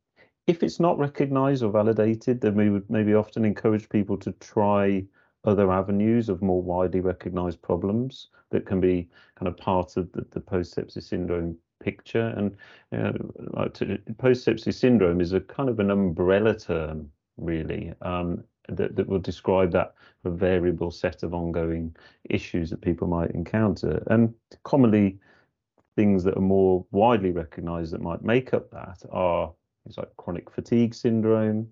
if 0.46 0.62
it's 0.62 0.80
not 0.80 0.98
recognised 0.98 1.62
or 1.62 1.70
validated, 1.70 2.40
then 2.40 2.56
we 2.56 2.70
would 2.70 2.88
maybe 2.88 3.14
often 3.14 3.44
encourage 3.44 3.88
people 3.88 4.16
to 4.18 4.32
try 4.32 5.04
other 5.44 5.70
avenues 5.70 6.28
of 6.28 6.42
more 6.42 6.62
widely 6.62 7.00
recognised 7.00 7.62
problems 7.62 8.28
that 8.50 8.66
can 8.66 8.80
be 8.80 9.08
kind 9.36 9.46
of 9.46 9.56
part 9.56 9.96
of 9.96 10.10
the, 10.12 10.24
the 10.30 10.40
post-sepsis 10.40 11.04
syndrome 11.04 11.56
picture. 11.80 12.34
And 12.36 12.56
post-sepsis 14.18 14.74
syndrome 14.74 15.20
is 15.20 15.32
a 15.32 15.40
kind 15.40 15.68
of 15.68 15.80
an 15.80 15.90
umbrella 15.90 16.54
term, 16.58 17.10
really, 17.36 17.92
um, 18.02 18.44
that, 18.68 18.96
that 18.96 19.08
will 19.08 19.18
describe 19.18 19.72
that 19.72 19.94
variable 20.24 20.90
set 20.90 21.22
of 21.22 21.32
ongoing 21.34 21.94
issues 22.28 22.70
that 22.70 22.80
people 22.80 23.08
might 23.08 23.30
encounter. 23.30 24.02
And 24.08 24.34
commonly, 24.64 25.18
things 25.96 26.22
that 26.24 26.36
are 26.36 26.40
more 26.40 26.84
widely 26.92 27.32
recognised 27.32 27.92
that 27.92 28.00
might 28.00 28.22
make 28.22 28.54
up 28.54 28.70
that 28.70 29.02
are 29.10 29.52
things 29.84 29.96
like 29.96 30.16
chronic 30.16 30.48
fatigue 30.50 30.94
syndrome 30.94 31.68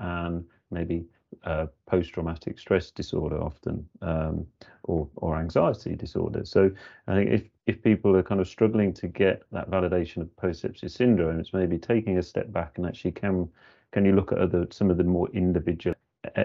and 0.00 0.44
maybe 0.70 1.06
uh, 1.44 1.66
post-traumatic 1.86 2.58
stress 2.58 2.90
disorder 2.90 3.42
often, 3.42 3.88
um, 4.02 4.46
or 4.84 5.08
or 5.16 5.36
anxiety 5.36 5.94
disorder. 5.94 6.44
So 6.44 6.70
I 7.06 7.14
think 7.14 7.30
if 7.30 7.42
if 7.66 7.82
people 7.82 8.16
are 8.16 8.22
kind 8.22 8.40
of 8.40 8.48
struggling 8.48 8.92
to 8.94 9.08
get 9.08 9.42
that 9.52 9.70
validation 9.70 10.18
of 10.18 10.36
post-sepsis 10.36 10.90
syndrome, 10.90 11.40
it's 11.40 11.52
maybe 11.52 11.78
taking 11.78 12.18
a 12.18 12.22
step 12.22 12.52
back 12.52 12.78
and 12.78 12.86
actually 12.86 13.12
can 13.12 13.48
can 13.92 14.04
you 14.04 14.12
look 14.12 14.32
at 14.32 14.38
other 14.38 14.66
some 14.70 14.90
of 14.90 14.96
the 14.96 15.04
more 15.04 15.28
individual 15.30 15.94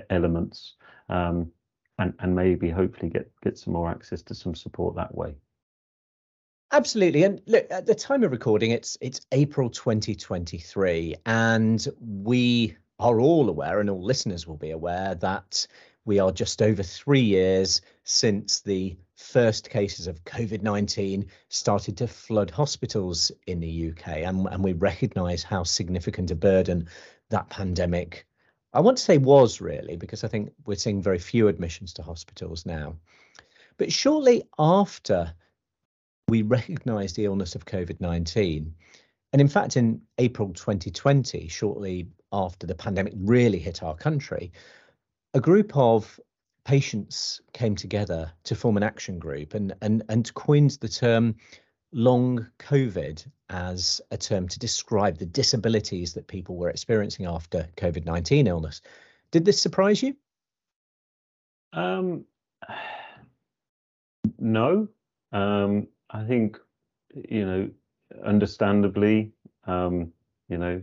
elements 0.10 0.76
um, 1.10 1.52
and 2.00 2.14
and 2.20 2.36
maybe 2.36 2.70
hopefully 2.70 3.10
get 3.10 3.32
get 3.44 3.58
some 3.58 3.74
more 3.74 3.90
access 3.90 4.22
to 4.24 4.36
some 4.36 4.56
support 4.56 4.96
that 4.96 5.16
way. 5.16 5.36
Absolutely. 6.72 7.24
And 7.24 7.42
look, 7.46 7.68
at 7.70 7.86
the 7.86 7.96
time 7.96 8.24
of 8.24 8.32
recording, 8.32 8.72
it's 8.72 8.98
it's 9.00 9.22
April 9.32 9.70
2023, 9.70 11.16
and 11.26 11.88
we 12.00 12.76
are 13.00 13.20
all 13.20 13.50
aware, 13.50 13.80
and 13.80 13.90
all 13.90 14.04
listeners 14.04 14.48
will 14.48 14.58
be 14.58 14.72
aware, 14.72 15.16
that 15.16 15.68
we 16.06 16.20
are 16.20 16.32
just 16.32 16.62
over 16.62 16.84
three 16.84 17.22
years 17.22 17.82
since 18.04 18.62
the 18.62 18.96
first 19.16 19.70
cases 19.70 20.08
of 20.08 20.24
COVID 20.24 20.62
19 20.62 21.26
started 21.50 21.98
to 21.98 22.08
flood 22.08 22.52
hospitals 22.52 23.32
in 23.48 23.60
the 23.60 23.90
UK. 23.90 24.08
And, 24.20 24.48
and 24.52 24.64
we 24.64 24.74
recognise 24.74 25.44
how 25.44 25.64
significant 25.64 26.32
a 26.32 26.36
burden 26.36 26.88
that 27.30 27.50
pandemic, 27.50 28.28
I 28.74 28.82
want 28.82 28.98
to 28.98 29.04
say 29.04 29.18
was 29.18 29.62
really, 29.62 29.96
because 29.96 30.24
I 30.24 30.28
think 30.28 30.52
we're 30.66 30.76
seeing 30.76 31.02
very 31.02 31.20
few 31.20 31.48
admissions 31.48 31.94
to 31.94 32.04
hospitals 32.04 32.66
now. 32.66 32.96
But 33.78 33.92
shortly 33.92 34.44
after 34.60 35.34
we 36.28 36.42
recognised 36.44 37.16
the 37.16 37.26
illness 37.26 37.56
of 37.56 37.66
COVID 37.66 38.00
19, 38.00 38.74
and 39.34 39.42
in 39.42 39.48
fact, 39.48 39.76
in 39.76 40.02
April 40.18 40.54
2020, 40.54 41.48
shortly 41.50 42.08
after 42.36 42.68
the 42.68 42.76
pandemic 42.76 43.14
really 43.16 43.60
hit 43.60 43.82
our 43.82 43.96
country, 43.96 44.52
a 45.34 45.40
group 45.40 45.76
of 45.76 46.20
patients 46.66 47.42
came 47.54 47.76
together 47.76 48.32
to 48.44 48.56
form 48.56 48.78
an 48.78 48.84
action 48.84 49.20
group 49.20 49.54
and 49.54 49.74
and 49.82 50.04
and 50.10 50.34
coined 50.34 50.72
the 50.82 50.90
term 50.90 51.36
long 51.92 52.46
COVID 52.60 53.26
as 53.50 54.02
a 54.12 54.18
term 54.18 54.48
to 54.48 54.60
describe 54.60 55.18
the 55.18 55.26
disabilities 55.26 56.14
that 56.14 56.28
people 56.28 56.56
were 56.56 56.70
experiencing 56.70 57.26
after 57.26 57.70
COVID 57.78 58.06
19 58.06 58.48
illness. 58.48 58.82
Did 59.32 59.46
this 59.46 59.62
surprise 59.62 60.04
you? 60.04 60.16
Um, 61.74 62.26
no. 64.40 64.88
Um, 65.32 65.88
I 66.10 66.26
think, 66.26 66.58
you 67.14 67.46
know, 67.46 67.70
understandably, 68.24 69.32
um, 69.66 70.12
you 70.48 70.58
know, 70.58 70.82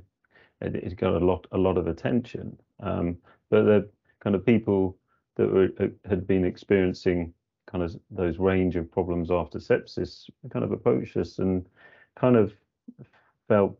it, 0.63 0.75
it, 0.77 0.97
got 0.97 1.15
a 1.15 1.25
lot, 1.25 1.47
a 1.53 1.59
lot 1.59 1.77
of 1.77 1.87
attention. 1.87 2.57
Um, 2.81 3.19
but 3.51 3.65
the 3.65 3.89
kind 4.21 4.35
of 4.37 4.47
people 4.47 4.97
that 5.37 5.53
were 5.53 5.69
uh, 5.81 5.89
had 6.09 6.27
been 6.27 6.45
experiencing 6.45 7.33
kind 7.67 7.85
of 7.85 7.97
those 8.11 8.39
range 8.39 8.77
of 8.77 8.91
problems 8.91 9.31
after 9.31 9.59
sepsis 9.59 10.29
kind 10.51 10.65
of 10.65 10.73
approached 10.73 11.17
us 11.17 11.39
and 11.39 11.67
kind 12.17 12.37
of 12.37 12.53
felt, 13.49 13.79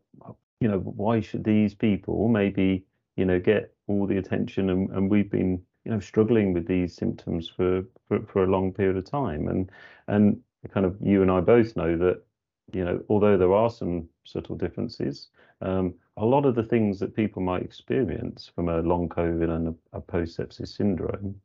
you 0.59 0.67
know, 0.67 0.79
why 0.79 1.19
should 1.19 1.43
these 1.43 1.75
people 1.75 2.27
maybe, 2.27 2.85
you 3.15 3.25
know, 3.25 3.39
get 3.39 3.73
all 3.87 4.07
the 4.07 4.17
attention 4.17 4.69
and, 4.69 4.89
and 4.91 5.09
we've 5.09 5.29
been, 5.29 5.61
you 5.85 5.91
know, 5.91 5.99
struggling 5.99 6.53
with 6.53 6.67
these 6.67 6.95
symptoms 6.95 7.49
for, 7.49 7.83
for, 8.07 8.19
for 8.25 8.43
a 8.43 8.47
long 8.47 8.71
period 8.71 8.97
of 8.97 9.05
time. 9.05 9.47
And 9.47 9.71
and 10.07 10.41
kind 10.73 10.85
of 10.85 10.97
you 11.01 11.21
and 11.21 11.29
I 11.29 11.41
both 11.41 11.75
know 11.75 11.97
that, 11.97 12.23
you 12.71 12.85
know, 12.85 13.03
although 13.09 13.37
there 13.37 13.53
are 13.53 13.69
some 13.69 14.07
subtle 14.23 14.55
differences, 14.55 15.29
um, 15.61 15.93
a 16.17 16.25
lot 16.25 16.45
of 16.45 16.55
the 16.55 16.63
things 16.63 16.99
that 16.99 17.15
people 17.15 17.41
might 17.41 17.63
experience 17.63 18.51
from 18.53 18.69
a 18.69 18.81
long 18.81 19.09
COVID 19.09 19.49
and 19.49 19.67
a, 19.67 19.97
a 19.97 20.01
post 20.01 20.37
sepsis 20.37 20.69
syndrome 20.69 21.35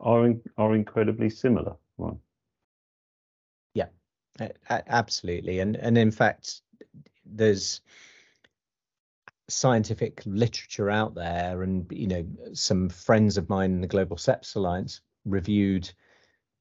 are 0.00 0.26
in, 0.26 0.42
are 0.58 0.74
incredibly 0.74 1.30
similar. 1.30 1.74
Right? 1.98 2.16
Yeah, 3.74 3.86
absolutely, 4.68 5.60
and 5.60 5.76
and 5.76 5.96
in 5.96 6.10
fact, 6.10 6.60
there's 7.24 7.80
scientific 9.48 10.22
literature 10.26 10.90
out 10.90 11.14
there, 11.14 11.62
and 11.62 11.86
you 11.90 12.06
know, 12.06 12.26
some 12.52 12.88
friends 12.88 13.36
of 13.36 13.48
mine 13.48 13.72
in 13.72 13.80
the 13.80 13.86
Global 13.86 14.16
Sepsis 14.16 14.56
Alliance 14.56 15.00
reviewed 15.24 15.90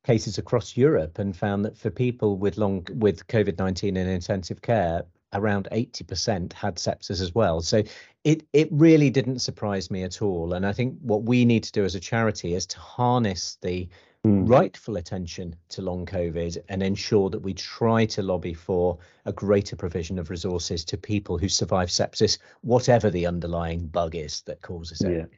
cases 0.05 0.37
across 0.37 0.77
Europe 0.77 1.19
and 1.19 1.35
found 1.35 1.65
that 1.65 1.77
for 1.77 1.89
people 1.89 2.37
with 2.37 2.57
long 2.57 2.85
with 2.93 3.27
COVID-19 3.27 3.89
in 3.89 3.97
intensive 3.97 4.61
care, 4.61 5.03
around 5.33 5.67
80% 5.71 6.53
had 6.53 6.75
sepsis 6.75 7.21
as 7.21 7.33
well. 7.33 7.61
So 7.61 7.83
it 8.23 8.45
it 8.53 8.69
really 8.71 9.09
didn't 9.09 9.39
surprise 9.39 9.91
me 9.91 10.03
at 10.03 10.21
all. 10.21 10.53
And 10.53 10.65
I 10.65 10.73
think 10.73 10.97
what 11.01 11.23
we 11.23 11.45
need 11.45 11.63
to 11.63 11.71
do 11.71 11.83
as 11.83 11.95
a 11.95 11.99
charity 11.99 12.53
is 12.53 12.65
to 12.67 12.79
harness 12.79 13.57
the 13.61 13.89
mm. 14.25 14.49
rightful 14.49 14.97
attention 14.97 15.55
to 15.69 15.81
long 15.81 16.05
COVID 16.05 16.57
and 16.69 16.83
ensure 16.83 17.29
that 17.29 17.39
we 17.39 17.53
try 17.53 18.05
to 18.05 18.23
lobby 18.23 18.53
for 18.53 18.97
a 19.25 19.33
greater 19.33 19.75
provision 19.75 20.19
of 20.19 20.29
resources 20.29 20.85
to 20.85 20.97
people 20.97 21.37
who 21.37 21.49
survive 21.49 21.89
sepsis, 21.89 22.37
whatever 22.61 23.09
the 23.09 23.25
underlying 23.25 23.87
bug 23.87 24.15
is 24.15 24.41
that 24.41 24.61
causes 24.61 25.01
it. 25.01 25.29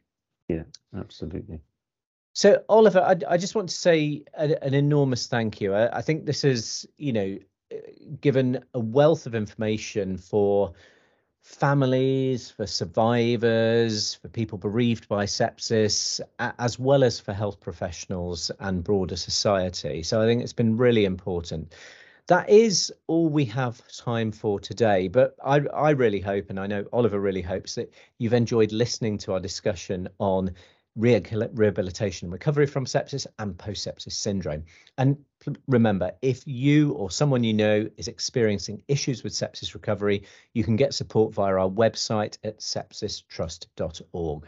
Yeah, 0.48 0.56
yeah, 0.56 1.00
absolutely. 1.00 1.60
So, 2.38 2.62
Oliver, 2.68 3.00
I, 3.00 3.16
I 3.28 3.36
just 3.36 3.56
want 3.56 3.68
to 3.68 3.74
say 3.74 4.22
an 4.34 4.72
enormous 4.72 5.26
thank 5.26 5.60
you. 5.60 5.74
I, 5.74 5.96
I 5.98 6.02
think 6.02 6.24
this 6.24 6.44
is, 6.44 6.86
you 6.96 7.12
know, 7.12 7.36
given 8.20 8.62
a 8.74 8.78
wealth 8.78 9.26
of 9.26 9.34
information 9.34 10.16
for 10.16 10.72
families, 11.42 12.48
for 12.48 12.64
survivors, 12.64 14.14
for 14.14 14.28
people 14.28 14.56
bereaved 14.56 15.08
by 15.08 15.24
sepsis, 15.24 16.20
as 16.38 16.78
well 16.78 17.02
as 17.02 17.18
for 17.18 17.32
health 17.32 17.58
professionals 17.58 18.52
and 18.60 18.84
broader 18.84 19.16
society. 19.16 20.04
So 20.04 20.22
I 20.22 20.26
think 20.26 20.40
it's 20.44 20.52
been 20.52 20.76
really 20.76 21.06
important. 21.06 21.74
That 22.28 22.48
is 22.48 22.92
all 23.08 23.28
we 23.28 23.46
have 23.46 23.82
time 23.88 24.30
for 24.30 24.60
today. 24.60 25.08
But 25.08 25.34
I, 25.44 25.56
I 25.74 25.90
really 25.90 26.20
hope, 26.20 26.50
and 26.50 26.60
I 26.60 26.68
know 26.68 26.84
Oliver 26.92 27.18
really 27.18 27.42
hopes, 27.42 27.74
that 27.74 27.92
you've 28.18 28.32
enjoyed 28.32 28.70
listening 28.70 29.18
to 29.18 29.32
our 29.32 29.40
discussion 29.40 30.08
on 30.20 30.54
rehabilitation 30.98 32.30
recovery 32.30 32.66
from 32.66 32.84
sepsis 32.84 33.26
and 33.38 33.56
post 33.56 33.86
sepsis 33.86 34.12
syndrome. 34.12 34.64
And 34.98 35.16
remember, 35.66 36.12
if 36.22 36.46
you 36.46 36.92
or 36.92 37.10
someone 37.10 37.44
you 37.44 37.54
know 37.54 37.88
is 37.96 38.08
experiencing 38.08 38.82
issues 38.88 39.22
with 39.22 39.32
sepsis 39.32 39.74
recovery, 39.74 40.24
you 40.54 40.64
can 40.64 40.76
get 40.76 40.94
support 40.94 41.32
via 41.32 41.54
our 41.54 41.70
website 41.70 42.36
at 42.44 42.58
sepsistrust.org. 42.58 44.44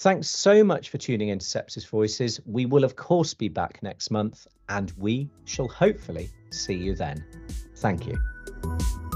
Thanks 0.00 0.28
so 0.28 0.62
much 0.62 0.90
for 0.90 0.98
tuning 0.98 1.30
in 1.30 1.40
to 1.40 1.44
Sepsis 1.44 1.86
Voices. 1.88 2.40
We 2.46 2.66
will, 2.66 2.84
of 2.84 2.94
course, 2.94 3.34
be 3.34 3.48
back 3.48 3.82
next 3.82 4.12
month 4.12 4.46
and 4.68 4.92
we 4.96 5.28
shall 5.44 5.66
hopefully 5.66 6.30
see 6.50 6.74
you 6.74 6.94
then. 6.94 7.24
Thank 7.76 8.06
you. 8.06 9.07